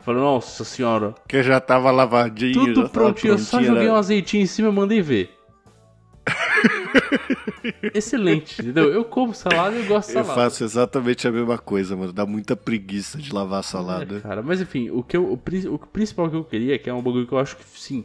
Falei, 0.00 0.20
nossa 0.20 0.64
senhora. 0.64 1.14
Que 1.28 1.42
já 1.42 1.60
tava 1.60 1.90
lavadinho. 1.90 2.52
Tudo 2.52 2.88
prontinho, 2.88 3.34
eu 3.34 3.38
só 3.38 3.62
joguei 3.62 3.84
né? 3.84 3.92
um 3.92 3.96
azeitinho 3.96 4.42
em 4.42 4.46
cima 4.46 4.68
e 4.68 4.72
mandei 4.72 5.00
ver. 5.00 5.30
Excelente, 7.94 8.60
entendeu? 8.60 8.92
Eu 8.92 9.04
como 9.04 9.34
salada 9.34 9.78
e 9.78 9.82
gosto 9.84 10.08
de 10.08 10.14
salada. 10.14 10.32
Eu 10.32 10.34
faço 10.34 10.64
exatamente 10.64 11.26
a 11.26 11.32
mesma 11.32 11.58
coisa, 11.58 11.96
mano. 11.96 12.12
Dá 12.12 12.26
muita 12.26 12.56
preguiça 12.56 13.18
de 13.18 13.32
lavar 13.32 13.60
a 13.60 13.62
salada. 13.62 14.16
É, 14.16 14.20
cara, 14.20 14.42
mas 14.42 14.60
enfim, 14.60 14.90
o, 14.90 15.02
que 15.02 15.16
eu, 15.16 15.24
o, 15.24 15.74
o, 15.74 15.78
principal 15.78 16.28
que 16.30 16.36
eu 16.36 16.44
queria, 16.44 16.78
que 16.78 16.88
é 16.88 16.94
um 16.94 17.02
bagulho 17.02 17.26
que 17.26 17.32
eu 17.32 17.38
acho 17.38 17.56
que, 17.56 17.64
sim, 17.64 18.04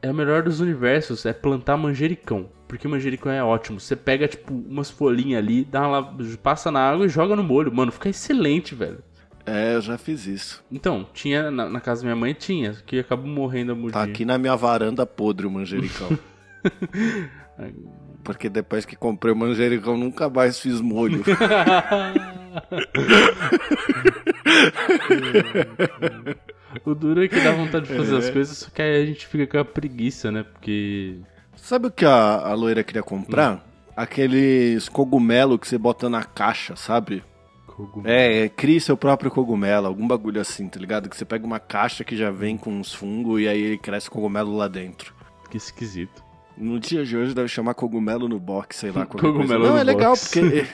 é 0.00 0.10
o 0.10 0.14
melhor 0.14 0.42
dos 0.42 0.60
universos, 0.60 1.24
é 1.26 1.32
plantar 1.32 1.76
manjericão. 1.76 2.48
Porque 2.66 2.88
manjericão 2.88 3.30
é 3.30 3.42
ótimo. 3.42 3.78
Você 3.78 3.94
pega, 3.94 4.26
tipo, 4.26 4.52
umas 4.52 4.90
folhinhas 4.90 5.42
ali, 5.42 5.64
dá 5.64 5.86
uma, 5.86 6.16
passa 6.42 6.70
na 6.70 6.80
água 6.80 7.06
e 7.06 7.08
joga 7.08 7.36
no 7.36 7.42
molho. 7.42 7.72
Mano, 7.72 7.92
fica 7.92 8.08
excelente, 8.08 8.74
velho. 8.74 8.98
É, 9.44 9.74
eu 9.74 9.80
já 9.80 9.98
fiz 9.98 10.26
isso. 10.26 10.64
Então, 10.70 11.06
tinha, 11.12 11.50
na, 11.50 11.68
na 11.68 11.80
casa 11.80 12.02
da 12.02 12.06
minha 12.06 12.16
mãe 12.16 12.32
tinha, 12.32 12.76
que 12.86 13.00
acabou 13.00 13.26
morrendo 13.26 13.72
a 13.72 13.74
mudinha. 13.74 13.92
Tá 13.92 14.02
aqui 14.02 14.24
na 14.24 14.38
minha 14.38 14.56
varanda 14.56 15.04
podre 15.04 15.46
o 15.46 15.50
manjericão. 15.50 16.16
Porque 18.24 18.48
depois 18.48 18.84
que 18.84 18.94
comprei 18.94 19.32
o 19.32 19.36
manjericão, 19.36 19.96
nunca 19.96 20.30
mais 20.30 20.60
fiz 20.60 20.80
molho. 20.80 21.24
o 26.84 26.94
duro 26.94 27.24
é 27.24 27.28
que 27.28 27.40
dá 27.40 27.52
vontade 27.52 27.86
de 27.86 27.94
fazer 27.94 28.14
é. 28.14 28.18
as 28.18 28.28
coisas, 28.30 28.58
só 28.58 28.70
que 28.70 28.82
aí 28.82 29.02
a 29.02 29.06
gente 29.06 29.26
fica 29.26 29.46
com 29.46 29.58
a 29.58 29.64
preguiça, 29.64 30.30
né? 30.30 30.44
Porque. 30.44 31.16
Sabe 31.56 31.88
o 31.88 31.90
que 31.90 32.04
a, 32.04 32.10
a 32.10 32.54
loira 32.54 32.82
queria 32.82 33.02
comprar? 33.02 33.54
Hum. 33.54 33.60
Aqueles 33.96 34.88
cogumelo 34.88 35.58
que 35.58 35.68
você 35.68 35.76
bota 35.76 36.08
na 36.08 36.24
caixa, 36.24 36.74
sabe? 36.76 37.22
Cogumelo. 37.66 38.08
É, 38.08 38.44
é, 38.44 38.48
crie 38.48 38.80
seu 38.80 38.96
próprio 38.96 39.30
cogumelo, 39.30 39.86
algum 39.86 40.06
bagulho 40.06 40.40
assim, 40.40 40.68
tá 40.68 40.80
ligado? 40.80 41.08
Que 41.08 41.16
você 41.16 41.24
pega 41.24 41.46
uma 41.46 41.60
caixa 41.60 42.02
que 42.02 42.16
já 42.16 42.30
vem 42.30 42.56
com 42.56 42.70
uns 42.70 42.92
fungos 42.92 43.40
e 43.40 43.48
aí 43.48 43.78
cresce 43.78 44.10
cogumelo 44.10 44.56
lá 44.56 44.66
dentro. 44.66 45.14
Que 45.50 45.58
esquisito. 45.58 46.24
No 46.62 46.78
dia 46.78 47.04
de 47.04 47.16
hoje 47.16 47.34
deve 47.34 47.48
chamar 47.48 47.74
cogumelo 47.74 48.28
no 48.28 48.38
box, 48.38 48.76
sei 48.76 48.92
lá. 48.92 49.04
Cogumelo 49.04 49.66
Não, 49.66 49.76
é 49.76 49.82
legal, 49.82 50.12
box. 50.12 50.30
porque 50.30 50.66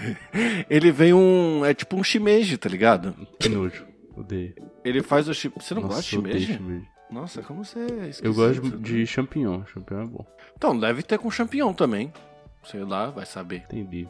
ele, 0.69 0.93
vem 0.93 1.15
um. 1.15 1.65
É 1.65 1.73
tipo 1.73 1.97
um 1.97 2.05
shimeji, 2.05 2.59
tá 2.59 2.69
ligado? 2.69 3.15
Que 3.41 3.49
nojo. 3.49 3.87
Odeio. 4.15 4.55
Ele 4.85 5.03
faz 5.03 5.29
o 5.29 5.35
shimeji. 5.35 5.65
Você 5.65 5.75
não 5.75 5.83
Nossa, 5.83 5.95
gosta 5.95 6.11
de 6.11 6.17
shimeji? 6.17 6.53
shimeji? 6.53 6.89
Nossa, 7.11 7.43
como 7.43 7.65
você 7.65 7.79
é 7.79 8.11
Eu 8.23 8.35
gosto 8.35 8.77
de 8.79 9.07
champignon. 9.07 9.65
Champignon 9.65 10.03
é 10.03 10.07
bom. 10.07 10.27
Então, 10.59 10.79
deve 10.79 11.03
ter 11.03 11.19
com 11.19 11.31
champignon 11.31 11.73
também. 11.73 12.13
Sei 12.65 12.85
lá, 12.85 13.09
vai 13.09 13.25
saber. 13.25 13.63
Entendi. 13.71 14.07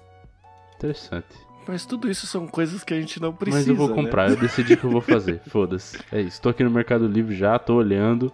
Interessante. 0.74 1.28
Mas 1.68 1.86
tudo 1.86 2.10
isso 2.10 2.26
são 2.26 2.48
coisas 2.48 2.82
que 2.82 2.92
a 2.92 3.00
gente 3.00 3.20
não 3.20 3.32
precisa. 3.32 3.58
Mas 3.58 3.68
eu 3.68 3.76
vou 3.76 3.94
comprar, 3.94 4.28
né? 4.28 4.34
eu 4.34 4.40
decidi 4.40 4.76
que 4.76 4.82
eu 4.82 4.90
vou 4.90 5.00
fazer. 5.00 5.40
Foda-se. 5.46 5.96
É 6.10 6.20
isso. 6.20 6.42
Tô 6.42 6.48
aqui 6.48 6.64
no 6.64 6.70
Mercado 6.70 7.06
Livre 7.06 7.36
já, 7.36 7.56
tô 7.56 7.76
olhando. 7.76 8.32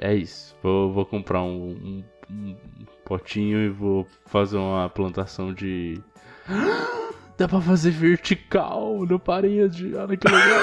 É 0.00 0.14
isso. 0.14 0.56
Vou, 0.62 0.90
vou 0.90 1.04
comprar 1.04 1.42
um, 1.42 1.70
um 1.70 2.04
um 2.30 2.56
potinho 3.04 3.58
e 3.58 3.68
vou 3.68 4.06
fazer 4.26 4.56
uma 4.56 4.88
plantação 4.88 5.52
de. 5.52 6.00
Dá 7.36 7.46
pra 7.46 7.60
fazer 7.60 7.92
vertical 7.92 9.06
no 9.06 9.18
parede, 9.18 9.94
olha 9.94 10.16
que 10.16 10.26
legal. 10.26 10.60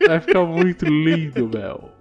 Vai 0.06 0.20
ficar 0.20 0.44
muito 0.44 0.84
lindo, 0.86 1.48
Mel. 1.48 1.92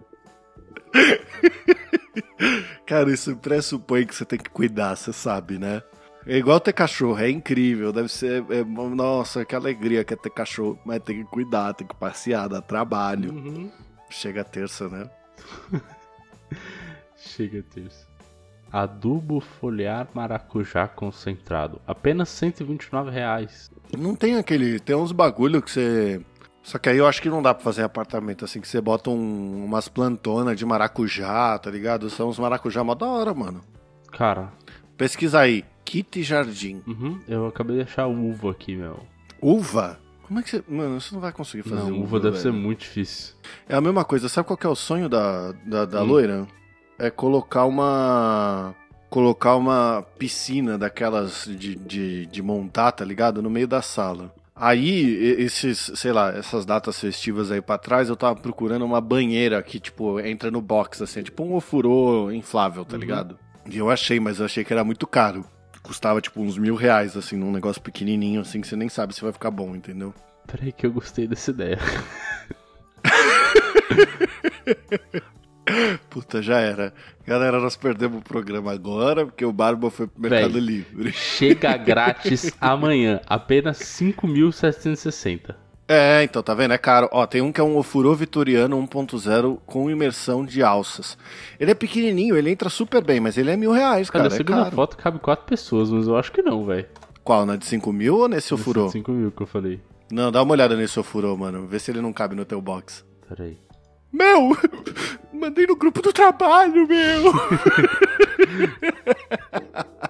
Cara, 2.86 3.12
isso 3.12 3.36
pressupõe 3.38 4.06
que 4.06 4.16
você 4.16 4.26
tem 4.26 4.40
que 4.40 4.50
cuidar, 4.50 4.96
você 4.96 5.14
sabe, 5.14 5.58
né? 5.58 5.82
É 6.26 6.38
igual 6.38 6.60
ter 6.60 6.74
cachorro, 6.74 7.20
é 7.20 7.30
incrível, 7.30 7.92
deve 7.92 8.10
ser. 8.10 8.46
É, 8.50 8.64
nossa, 8.64 9.44
que 9.44 9.56
alegria 9.56 10.04
que 10.04 10.14
é 10.14 10.18
ter 10.18 10.30
cachorro, 10.30 10.80
mas 10.86 11.02
tem 11.02 11.24
que 11.24 11.30
cuidar, 11.30 11.74
tem 11.74 11.86
que 11.86 11.96
passear, 11.96 12.48
dar 12.48 12.62
trabalho. 12.62 13.34
Uhum. 13.34 13.72
Chega 14.10 14.44
terça, 14.44 14.88
né? 14.88 15.10
Chega 17.18 17.62
terça. 17.64 18.13
Adubo 18.74 19.40
foliar 19.40 20.08
maracujá 20.16 20.88
concentrado. 20.88 21.80
Apenas 21.86 22.30
129 22.30 23.12
reais. 23.12 23.70
Não 23.96 24.16
tem 24.16 24.36
aquele. 24.36 24.80
Tem 24.80 24.96
uns 24.96 25.12
bagulho 25.12 25.62
que 25.62 25.70
você. 25.70 26.20
Só 26.64 26.80
que 26.80 26.90
aí 26.90 26.98
eu 26.98 27.06
acho 27.06 27.22
que 27.22 27.30
não 27.30 27.44
dá 27.44 27.54
pra 27.54 27.64
fazer 27.64 27.84
apartamento 27.84 28.44
assim, 28.44 28.60
que 28.60 28.68
você 28.68 28.82
bota 28.82 29.12
um, 29.12 29.64
umas 29.64 29.88
plantonas 29.88 30.58
de 30.58 30.66
maracujá, 30.66 31.60
tá 31.60 31.70
ligado? 31.70 32.10
São 32.10 32.30
uns 32.30 32.40
maracujá 32.40 32.84
mó 32.84 32.96
da 32.96 33.06
hora, 33.06 33.32
mano. 33.32 33.62
Cara. 34.12 34.52
Pesquisa 34.98 35.42
aí. 35.42 35.64
Kit 35.86 36.24
Jardim. 36.24 36.82
Uhum, 36.88 37.20
eu 37.28 37.46
acabei 37.46 37.76
de 37.76 37.84
achar 37.84 38.08
uva 38.08 38.50
aqui, 38.50 38.76
meu. 38.76 39.00
Uva? 39.40 40.00
Como 40.24 40.40
é 40.40 40.42
que 40.42 40.50
você. 40.50 40.64
Mano, 40.68 41.00
você 41.00 41.14
não 41.14 41.22
vai 41.22 41.32
conseguir 41.32 41.62
fazer 41.62 41.76
não, 41.76 41.98
uva. 41.98 42.04
uva 42.06 42.20
deve 42.22 42.38
velho. 42.38 42.42
ser 42.42 42.52
muito 42.52 42.80
difícil. 42.80 43.36
É 43.70 43.76
a 43.76 43.82
mesma 43.82 44.04
coisa. 44.04 44.28
Sabe 44.28 44.48
qual 44.48 44.58
que 44.58 44.66
é 44.66 44.70
o 44.70 44.76
sonho 44.76 45.08
da, 45.08 45.52
da, 45.64 45.86
da 45.86 46.02
hum. 46.02 46.08
loira? 46.08 46.48
É 47.00 47.10
colocar 47.10 47.66
uma 47.66 48.76
colocar 49.10 49.56
uma 49.56 50.04
piscina 50.18 50.76
daquelas 50.76 51.46
de, 51.46 51.76
de, 51.76 52.26
de 52.26 52.42
montar, 52.42 52.92
tá 52.94 53.06
ligado? 53.06 53.44
No 53.44 53.50
meio 53.50 53.68
da 53.68 53.80
sala. 53.80 54.34
Aí, 54.56 55.36
esses, 55.40 55.92
sei 55.96 56.12
lá, 56.12 56.32
essas 56.32 56.66
datas 56.66 57.00
festivas 57.00 57.52
aí 57.52 57.62
pra 57.62 57.78
trás, 57.78 58.10
eu 58.10 58.16
tava 58.16 58.40
procurando 58.40 58.86
uma 58.86 59.00
banheira 59.00 59.62
que, 59.62 59.80
tipo, 59.80 60.20
entra 60.20 60.50
no 60.50 60.62
box, 60.62 61.04
assim, 61.04 61.22
tipo 61.22 61.44
um 61.44 61.54
ofurô 61.54 62.32
inflável, 62.32 62.84
tá 62.84 62.96
uhum. 62.96 63.02
ligado? 63.02 63.38
E 63.70 63.78
eu 63.78 63.92
achei, 63.92 64.20
mas 64.20 64.40
eu 64.40 64.46
achei 64.46 64.64
que 64.64 64.74
era 64.74 64.84
muito 64.84 65.06
caro. 65.06 65.46
custava 65.84 66.20
tipo 66.20 66.42
uns 66.42 66.58
mil 66.58 66.76
reais, 66.76 67.16
assim, 67.16 67.36
num 67.36 67.52
negócio 67.52 67.82
pequenininho, 67.82 68.42
assim, 68.42 68.62
que 68.62 68.68
você 68.68 68.76
nem 68.76 68.90
sabe 68.90 69.14
se 69.14 69.22
vai 69.22 69.32
ficar 69.32 69.52
bom, 69.52 69.76
entendeu? 69.76 70.12
Peraí 70.48 70.72
que 70.72 70.88
eu 70.88 70.92
gostei 70.92 71.28
dessa 71.28 71.52
ideia. 71.52 71.78
Puta, 76.10 76.42
já 76.42 76.60
era. 76.60 76.94
Galera, 77.26 77.60
nós 77.60 77.76
perdemos 77.76 78.20
o 78.20 78.24
programa 78.24 78.72
agora, 78.72 79.26
porque 79.26 79.46
o 79.46 79.52
Barba 79.54 79.90
foi 79.90 80.08
pro 80.08 80.22
Mercado 80.22 80.54
Véi. 80.54 80.62
Livre. 80.62 81.12
Chega 81.14 81.76
grátis 81.78 82.52
amanhã, 82.60 83.22
apenas 83.28 83.80
5.760. 83.80 85.56
É, 85.88 86.24
então, 86.24 86.42
tá 86.42 86.54
vendo? 86.54 86.74
É 86.74 86.78
caro. 86.78 87.10
Ó, 87.12 87.26
tem 87.26 87.42
um 87.42 87.52
que 87.52 87.60
é 87.60 87.64
um 87.64 87.78
Ofurô 87.78 88.16
Vitoriano 88.16 88.78
1.0 88.88 89.60
com 89.66 89.90
imersão 89.90 90.46
de 90.46 90.64
alças. 90.64 91.18
Ele 91.60 91.72
é 91.72 91.76
pequenininho, 91.76 92.38
ele 92.38 92.50
entra 92.50 92.70
super 92.70 93.04
bem, 93.04 93.20
mas 93.20 93.38
ele 93.38 93.52
é 93.52 93.58
mil 93.58 93.72
reais, 93.72 94.10
Cara, 94.10 94.24
cara. 94.26 94.34
É 94.34 94.38
segunda 94.38 94.64
caro. 94.64 94.76
foto 94.76 94.98
cabe 94.98 95.20
quatro 95.20 95.46
pessoas, 95.46 95.92
mas 95.92 96.08
eu 96.08 96.16
acho 96.18 96.32
que 96.32 96.42
não, 96.42 96.64
velho. 96.66 96.88
Qual, 97.24 97.46
na 97.46 97.56
de 97.56 97.66
5 97.66 97.92
mil 97.94 98.18
ou 98.18 98.28
nesse 98.28 98.54
Ofurô? 98.54 98.90
5 98.90 99.12
mil 99.12 99.32
que 99.32 99.44
eu 99.44 99.48
falei. 99.48 99.80
Não, 100.12 100.32
dá 100.32 100.42
uma 100.42 100.52
olhada 100.54 100.76
nesse 100.76 101.00
Ofurô, 101.00 101.36
mano. 101.38 101.68
Vê 101.68 101.80
se 101.80 101.92
ele 101.92 102.02
não 102.02 102.12
cabe 102.14 102.36
no 102.36 102.44
teu 102.46 102.62
box. 102.62 103.06
Peraí. 103.30 103.58
Meu! 104.14 104.56
Mandei 105.34 105.66
no 105.66 105.76
grupo 105.76 106.02
do 106.02 106.14
trabalho, 106.14 106.88
meu! 106.88 107.34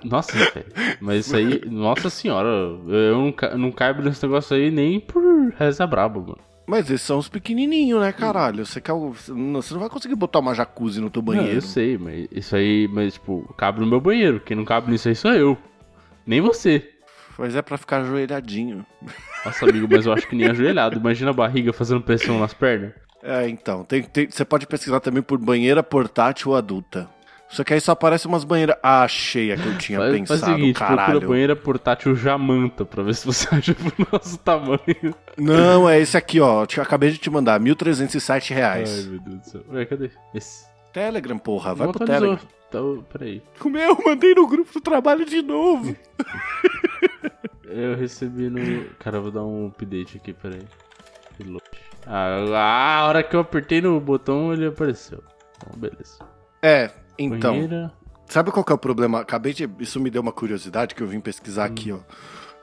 Nossa, 0.04 0.34
velho. 0.38 0.66
Mas 1.00 1.26
isso 1.26 1.36
aí, 1.36 1.62
nossa 1.66 2.10
senhora, 2.10 2.48
eu 2.50 3.18
não, 3.18 3.32
ca- 3.32 3.58
não 3.58 3.72
caibo 3.72 4.02
nesse 4.02 4.22
negócio 4.26 4.56
aí 4.56 4.70
nem 4.70 5.00
por 5.00 5.24
reza 5.58 5.88
brabo, 5.88 6.20
mano. 6.22 6.38
Mas 6.66 6.90
esses 6.90 7.02
são 7.02 7.18
os 7.18 7.28
pequenininhos, 7.30 8.00
né, 8.02 8.12
caralho? 8.12 8.66
Você, 8.66 8.80
quer, 8.82 8.94
o- 8.94 9.14
não- 9.30 9.62
você 9.62 9.74
não 9.74 9.82
vai 9.82 9.90
conseguir 9.90 10.16
botar 10.16 10.40
uma 10.40 10.54
jacuzzi 10.54 11.00
no 11.02 11.10
teu 11.10 11.22
Não, 11.22 11.28
banheiro. 11.34 11.58
eu 11.58 11.62
sei, 11.62 11.98
mas 11.98 12.28
isso 12.32 12.56
aí, 12.56 12.88
mas 12.92 13.14
tipo, 13.14 13.54
cabe 13.58 13.80
no 13.80 13.88
meu 13.88 14.00
banheiro. 14.02 14.40
Quem 14.40 14.56
não 14.58 14.66
cabe 14.66 14.92
nisso 14.92 15.08
aí 15.08 15.16
sou 15.16 15.34
eu. 15.34 15.58
Nem 16.26 16.42
você. 16.42 16.90
Mas 17.38 17.56
é 17.56 17.62
pra 17.62 17.78
ficar 17.78 18.02
ajoelhadinho. 18.02 18.86
Nossa, 19.46 19.68
amigo, 19.68 19.88
mas 19.90 20.06
eu 20.06 20.14
acho 20.14 20.28
que 20.28 20.36
nem 20.36 20.50
ajoelhado. 20.50 20.98
Imagina 21.00 21.32
a 21.32 21.34
barriga 21.34 21.74
fazendo 21.74 22.02
pressão 22.02 22.40
nas 22.40 22.54
pernas. 22.54 22.94
É, 23.24 23.48
então. 23.48 23.84
tem- 23.86 24.04
tem- 24.04 24.30
você 24.30 24.44
pode 24.44 24.68
pesquisar 24.68 25.00
também 25.00 25.24
por 25.24 25.38
banheira 25.38 25.82
portátil 25.82 26.54
adulta. 26.56 27.10
Só 27.50 27.64
que 27.64 27.72
aí 27.72 27.80
só 27.80 27.92
aparece 27.92 28.26
umas 28.26 28.44
banheiras. 28.44 28.76
Ah, 28.82 29.08
cheia 29.08 29.56
que 29.56 29.66
eu 29.68 29.78
tinha 29.78 30.00
Faz, 30.00 30.12
pensado, 30.12 30.40
faz 30.40 30.42
o 30.52 30.56
seguinte, 30.56 30.76
procura 30.78 30.98
caralho. 30.98 31.28
banheira 31.28 31.56
portátil 31.56 32.16
Jamanta 32.16 32.84
pra 32.84 33.04
ver 33.04 33.14
se 33.14 33.26
você 33.28 33.48
acha 33.54 33.76
pro 33.76 34.08
nosso 34.12 34.38
tamanho. 34.40 35.14
Não, 35.38 35.88
é 35.88 36.00
esse 36.00 36.18
aqui, 36.18 36.40
ó. 36.40 36.66
Eu 36.76 36.82
acabei 36.84 37.12
de 37.12 37.20
te 37.20 37.30
mandar, 37.30 37.62
R$ 37.62 37.66
1.307 37.76 38.54
Ai, 38.60 38.84
meu 39.08 39.20
Deus 39.20 39.40
do 39.40 39.46
céu. 39.46 39.62
Ué, 39.72 39.86
cadê? 39.86 40.10
Esse. 40.34 40.66
Telegram, 40.92 41.38
porra. 41.38 41.76
Vai 41.76 41.86
Não 41.88 41.94
pro. 41.94 42.06
Telegram. 42.06 42.40
Ô, 42.74 43.04
peraí. 43.04 43.42
O 43.64 43.70
meu, 43.70 44.00
mandei 44.04 44.34
no 44.34 44.48
grupo 44.48 44.74
do 44.74 44.82
trabalho 44.82 45.24
de 45.26 45.44
novo. 45.44 45.96
Eu 47.66 47.96
recebi 47.96 48.50
no. 48.50 48.86
Cara, 49.00 49.18
eu 49.18 49.24
vou 49.24 49.32
dar 49.32 49.44
um 49.44 49.68
update 49.68 50.18
aqui, 50.18 50.34
peraí. 50.34 50.62
Ah, 52.06 53.00
a 53.00 53.08
hora 53.08 53.24
que 53.24 53.36
eu 53.36 53.40
apertei 53.40 53.82
no 53.82 54.00
botão 54.00 54.54
ele 54.54 54.68
apareceu. 54.68 55.24
Então, 55.58 55.80
beleza. 55.80 56.20
É, 56.62 56.92
então. 57.18 57.54
Banheira. 57.54 57.92
Sabe 58.28 58.52
qual 58.52 58.64
que 58.64 58.72
é 58.72 58.76
o 58.76 58.80
problema? 58.80 59.20
Acabei 59.22 59.54
de. 59.54 59.70
Isso 59.80 60.00
me 60.00 60.10
deu 60.10 60.22
uma 60.22 60.32
curiosidade 60.32 60.96
que 60.96 61.04
eu 61.04 61.08
vim 61.08 61.20
pesquisar 61.20 61.66
aqui, 61.66 61.92
ó. 61.92 62.00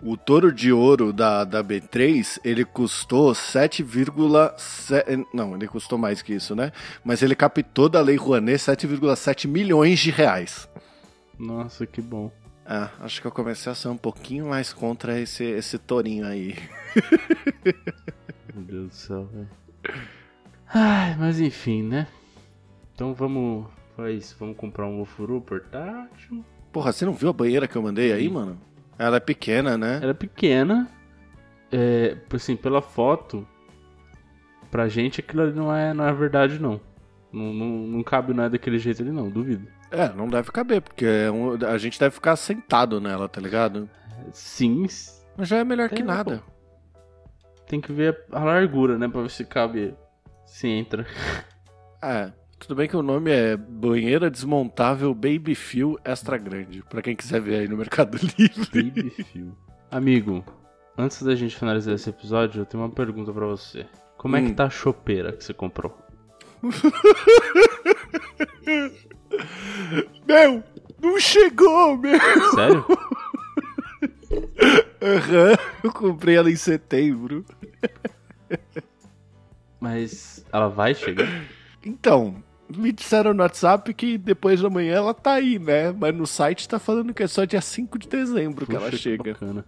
O 0.03 0.17
touro 0.17 0.51
de 0.51 0.73
ouro 0.73 1.13
da, 1.13 1.45
da 1.45 1.63
B3, 1.63 2.41
ele 2.43 2.65
custou 2.65 3.33
7,7. 3.33 5.27
Não, 5.33 5.55
ele 5.55 5.69
custou 5.69 5.99
mais 5.99 6.23
que 6.23 6.33
isso, 6.33 6.57
né? 6.57 6.73
Mas 7.05 7.23
ele 7.23 7.35
captou 7.35 7.87
da 7.87 8.01
Lei 8.01 8.17
Rouanet 8.17 8.59
7,7 8.59 9.47
milhões 9.47 9.99
de 9.99 10.11
reais. 10.11 10.67
Nossa, 11.39 11.87
que 11.87 12.01
bom. 12.01 12.33
Ah, 12.65 12.89
acho 13.01 13.21
que 13.21 13.27
eu 13.27 13.33
comecei 13.33 13.71
a 13.71 13.75
ser 13.75 13.89
um 13.89 13.97
pouquinho 13.97 14.49
mais 14.49 14.73
contra 14.73 15.21
esse, 15.21 15.45
esse 15.45 15.77
tourinho 15.77 16.27
aí. 16.27 16.57
Meu 18.55 18.63
Deus 18.65 18.89
do 18.89 18.95
céu, 18.95 19.27
velho. 19.27 19.49
Ai, 20.73 21.17
mas 21.19 21.41
enfim, 21.41 21.83
né? 21.83 22.07
Então 22.95 23.15
vamos. 23.15 23.67
Faz, 23.97 24.35
vamos 24.39 24.57
comprar 24.57 24.87
um 24.87 25.01
ofuru 25.01 25.41
portátil. 25.41 26.45
Porra, 26.73 26.93
você 26.93 27.05
não 27.05 27.13
viu 27.13 27.29
a 27.29 27.33
banheira 27.33 27.67
que 27.67 27.77
eu 27.77 27.83
mandei 27.83 28.13
aí, 28.13 28.29
mano? 28.29 28.59
Ela 28.99 29.17
é 29.17 29.21
pequena, 29.21 29.77
né? 29.77 29.99
Era 30.03 30.15
pequena. 30.15 30.89
É, 31.73 32.17
assim, 32.33 32.57
pela 32.57 32.81
foto, 32.81 33.47
pra 34.71 34.89
gente 34.89 35.21
aquilo 35.21 35.43
ali 35.43 35.53
não 35.53 35.75
é, 35.75 35.93
não 35.93 36.05
é 36.07 36.13
verdade, 36.13 36.59
não. 36.59 36.81
Não, 37.33 37.53
não, 37.53 37.69
não 37.87 38.03
cabe 38.03 38.33
não 38.35 38.45
é 38.45 38.49
daquele 38.49 38.79
jeito 38.79 39.03
ali, 39.03 39.11
não, 39.11 39.29
duvido. 39.31 39.67
É, 39.91 40.09
não 40.13 40.29
deve 40.29 40.51
caber, 40.51 40.81
porque 40.81 41.05
é 41.05 41.31
um- 41.31 41.55
a 41.67 41.79
gente 41.79 41.99
deve 41.99 42.15
ficar 42.15 42.37
sentado 42.37 43.01
nela, 43.01 43.29
tá 43.29 43.41
ligado? 43.41 43.89
Sim, 44.33 44.87
Mas 45.37 45.49
já 45.49 45.59
é 45.59 45.65
melhor 45.65 45.89
que 45.89 46.03
É, 46.03 46.05
nada. 46.05 46.43
Tem 47.71 47.81
que 47.81 47.93
ver 47.93 48.19
a 48.33 48.43
largura, 48.43 48.99
né? 48.99 49.07
Pra 49.09 49.23
ver 49.23 49.31
se 49.31 49.45
cabe. 49.45 49.95
Se 50.45 50.67
entra. 50.67 51.07
É, 52.03 52.33
tudo 52.59 52.75
bem 52.75 52.89
que 52.89 52.97
o 52.97 53.03
nome 53.03 53.31
é 53.31 53.57
Banheira 53.57 54.29
Desmontável 54.29 55.15
Baby 55.15 55.55
Feel 55.55 55.97
Extra 56.05 56.37
Grande, 56.37 56.83
pra 56.91 57.01
quem 57.01 57.15
quiser 57.15 57.41
ver 57.41 57.61
aí 57.61 57.69
no 57.69 57.77
Mercado 57.77 58.19
Livre. 58.37 58.91
Baby 58.91 59.11
fio. 59.11 59.57
Amigo, 59.91 60.45
antes 60.99 61.23
da 61.23 61.35
gente 61.37 61.57
finalizar 61.57 61.95
esse 61.95 62.11
episódio, 62.11 62.63
eu 62.63 62.67
tenho 62.67 62.83
uma 62.83 62.91
pergunta 62.91 63.33
pra 63.33 63.47
você. 63.47 63.87
Como 64.19 64.37
é 64.37 64.41
Hum. 64.41 64.47
que 64.47 64.55
tá 64.55 64.65
a 64.65 64.71
chopeira 64.71 65.33
que 65.33 65.45
você 65.45 65.55
comprou? 65.55 65.97
Meu, 70.27 70.63
não 71.01 71.19
chegou, 71.19 71.97
meu! 71.97 72.19
Sério? 72.55 72.85
Aham, 75.03 75.57
eu 75.83 75.93
comprei 75.93 76.37
ela 76.37 76.51
em 76.51 76.57
setembro. 76.57 77.45
Mas 79.81 80.45
ela 80.53 80.69
vai 80.69 80.95
chegar? 80.95 81.27
Então, 81.85 82.43
me 82.69 82.93
disseram 82.93 83.33
no 83.33 83.43
WhatsApp 83.43 83.93
que 83.95 84.19
depois 84.19 84.61
da 84.61 84.69
manhã 84.69 84.97
ela 84.97 85.15
tá 85.15 85.33
aí, 85.35 85.59
né? 85.59 85.91
Mas 85.93 86.15
no 86.15 86.27
site 86.27 86.69
tá 86.69 86.79
falando 86.79 87.15
que 87.15 87.23
é 87.23 87.27
só 87.27 87.45
dia 87.45 87.61
5 87.61 87.99
de 87.99 88.07
dezembro 88.09 88.67
que 88.67 88.77
ela 88.77 88.91
Puxa, 88.91 88.97
chega. 88.99 89.33
bacana. 89.33 89.65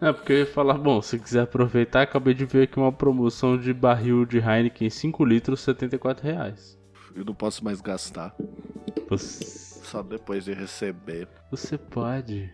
É, 0.00 0.12
porque 0.12 0.32
eu 0.32 0.38
ia 0.40 0.46
falar, 0.46 0.74
bom, 0.74 1.00
se 1.00 1.18
quiser 1.18 1.42
aproveitar, 1.42 2.02
acabei 2.02 2.34
de 2.34 2.44
ver 2.44 2.64
aqui 2.64 2.78
uma 2.78 2.92
promoção 2.92 3.56
de 3.56 3.72
barril 3.72 4.26
de 4.26 4.38
Heineken 4.38 4.90
5 4.90 5.24
litros, 5.24 5.60
74 5.60 6.22
reais. 6.26 6.78
Eu 7.14 7.24
não 7.24 7.34
posso 7.34 7.64
mais 7.64 7.80
gastar, 7.80 8.34
Você, 9.08 9.44
só 9.84 10.02
depois 10.02 10.44
de 10.44 10.52
receber. 10.52 11.28
você 11.50 11.78
pode. 11.78 12.52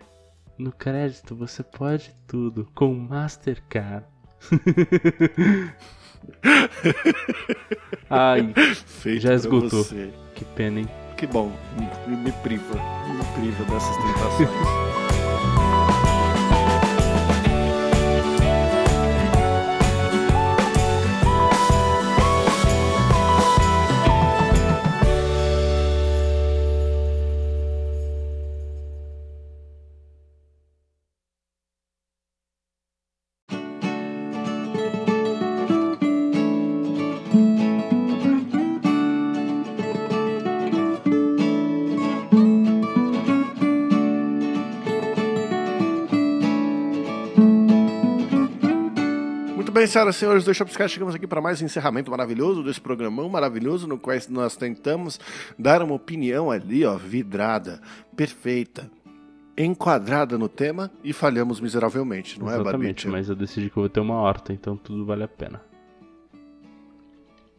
No 0.61 0.73
crédito 0.73 1.35
você 1.35 1.62
pode 1.62 2.14
tudo. 2.27 2.68
Com 2.75 2.92
Mastercard. 2.94 4.05
Ai, 8.11 8.53
Feito 8.85 9.23
Já 9.23 9.33
esgotou. 9.33 9.83
que 10.35 10.44
pena, 10.55 10.81
hein? 10.81 10.88
Que 11.16 11.27
bom, 11.27 11.51
me, 12.07 12.16
me 12.16 12.31
priva, 12.42 12.75
me 12.75 13.25
priva 13.40 13.64
dessas 13.73 13.96
tentações. 13.96 15.10
Bem, 49.81 49.87
senhoras 49.87 50.16
e 50.16 50.19
senhores 50.19 50.45
do 50.45 50.53
Shopscast, 50.53 50.93
chegamos 50.93 51.14
aqui 51.14 51.27
para 51.27 51.40
mais 51.40 51.62
um 51.62 51.64
encerramento 51.64 52.11
maravilhoso 52.11 52.62
desse 52.62 52.79
programão 52.79 53.31
maravilhoso 53.31 53.88
no 53.88 53.99
qual 53.99 54.14
nós 54.29 54.55
tentamos 54.55 55.19
dar 55.59 55.83
uma 55.83 55.95
opinião 55.95 56.51
ali, 56.51 56.85
ó, 56.85 56.99
vidrada, 56.99 57.81
perfeita, 58.14 58.90
enquadrada 59.57 60.37
no 60.37 60.51
tema 60.51 60.90
e 61.03 61.14
falhamos 61.14 61.61
miseravelmente, 61.61 62.38
não 62.38 62.51
é, 62.51 62.57
Exatamente, 62.57 63.07
Barbite? 63.07 63.09
mas 63.09 63.31
eu 63.31 63.35
decidi 63.35 63.71
que 63.71 63.79
eu 63.79 63.85
vou 63.85 63.88
ter 63.88 64.01
uma 64.01 64.16
horta, 64.16 64.53
então 64.53 64.77
tudo 64.77 65.07
vale 65.07 65.23
a 65.23 65.29
pena. 65.29 65.62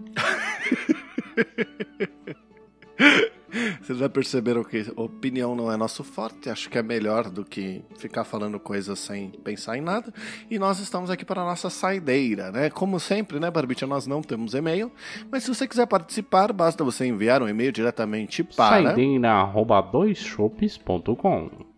Vocês 3.81 3.97
já 3.97 4.09
perceberam 4.09 4.63
que 4.63 4.91
opinião 4.95 5.55
não 5.55 5.71
é 5.71 5.77
nosso 5.77 6.03
forte, 6.03 6.49
acho 6.49 6.69
que 6.69 6.77
é 6.77 6.83
melhor 6.83 7.29
do 7.29 7.43
que 7.43 7.83
ficar 7.97 8.23
falando 8.23 8.59
coisas 8.59 8.99
sem 8.99 9.29
pensar 9.29 9.77
em 9.77 9.81
nada. 9.81 10.13
E 10.49 10.57
nós 10.57 10.79
estamos 10.79 11.09
aqui 11.09 11.25
para 11.25 11.41
a 11.41 11.45
nossa 11.45 11.69
saideira, 11.69 12.51
né? 12.51 12.69
Como 12.69 12.99
sempre, 12.99 13.39
né, 13.39 13.51
Barbicha, 13.51 13.85
nós 13.85 14.07
não 14.07 14.21
temos 14.21 14.53
e-mail, 14.53 14.91
mas 15.29 15.43
se 15.43 15.53
você 15.53 15.67
quiser 15.67 15.85
participar, 15.85 16.53
basta 16.53 16.83
você 16.83 17.05
enviar 17.05 17.41
um 17.41 17.49
e-mail 17.49 17.71
diretamente 17.71 18.43
para... 18.43 18.83
Saideira 18.83 19.31
arroba 19.31 19.81
doisshops.com 19.81 21.71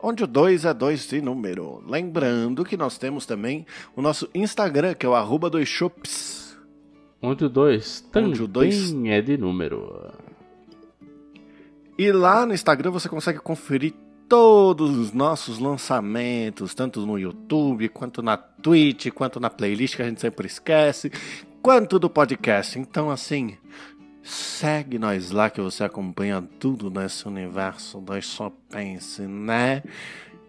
onde 0.00 0.22
o 0.22 0.26
2 0.26 0.64
é 0.64 0.72
2 0.72 1.08
de 1.08 1.20
número. 1.20 1.82
Lembrando 1.86 2.64
que 2.64 2.76
nós 2.76 2.98
temos 2.98 3.26
também 3.26 3.66
o 3.96 4.02
nosso 4.02 4.28
Instagram, 4.34 4.94
que 4.94 5.04
é 5.04 5.08
o 5.08 5.14
arroba 5.14 5.50
dois 5.50 5.68
chops. 5.68 6.47
Onde 7.20 7.44
o 7.44 7.48
2 7.48 8.00
também 8.12 8.32
dois- 8.46 8.94
é 9.06 9.20
de 9.20 9.36
número. 9.36 10.12
E 11.98 12.12
lá 12.12 12.46
no 12.46 12.54
Instagram 12.54 12.90
você 12.92 13.08
consegue 13.08 13.40
conferir 13.40 13.92
todos 14.28 14.96
os 14.96 15.12
nossos 15.12 15.58
lançamentos, 15.58 16.74
tanto 16.74 17.04
no 17.04 17.18
YouTube, 17.18 17.88
quanto 17.88 18.22
na 18.22 18.36
Twitch, 18.36 19.08
quanto 19.10 19.40
na 19.40 19.50
playlist 19.50 19.96
que 19.96 20.02
a 20.02 20.08
gente 20.08 20.20
sempre 20.20 20.46
esquece, 20.46 21.10
quanto 21.62 21.98
do 21.98 22.08
podcast. 22.08 22.78
Então, 22.78 23.10
assim, 23.10 23.56
segue 24.22 24.98
nós 24.98 25.30
lá 25.32 25.50
que 25.50 25.60
você 25.60 25.82
acompanha 25.82 26.40
tudo 26.60 26.88
nesse 26.90 27.26
universo 27.26 28.00
do 28.00 28.20
Só 28.22 28.52
Pense, 28.70 29.22
né? 29.22 29.82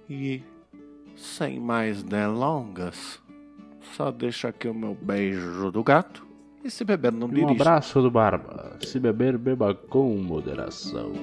E 0.09 0.43
sem 1.15 1.59
mais 1.59 2.03
delongas, 2.03 3.19
só 3.95 4.11
deixa 4.11 4.49
aqui 4.49 4.67
o 4.67 4.73
meu 4.73 4.93
beijo 4.93 5.71
do 5.71 5.83
gato. 5.83 6.27
E 6.63 6.69
se 6.69 6.83
beber 6.83 7.11
não 7.11 7.29
E 7.35 7.43
um 7.43 7.49
abraço 7.49 8.01
do 8.01 8.11
Barba. 8.11 8.77
Se 8.81 8.99
beber, 8.99 9.37
beba 9.37 9.73
com 9.73 10.15
moderação. 10.17 11.13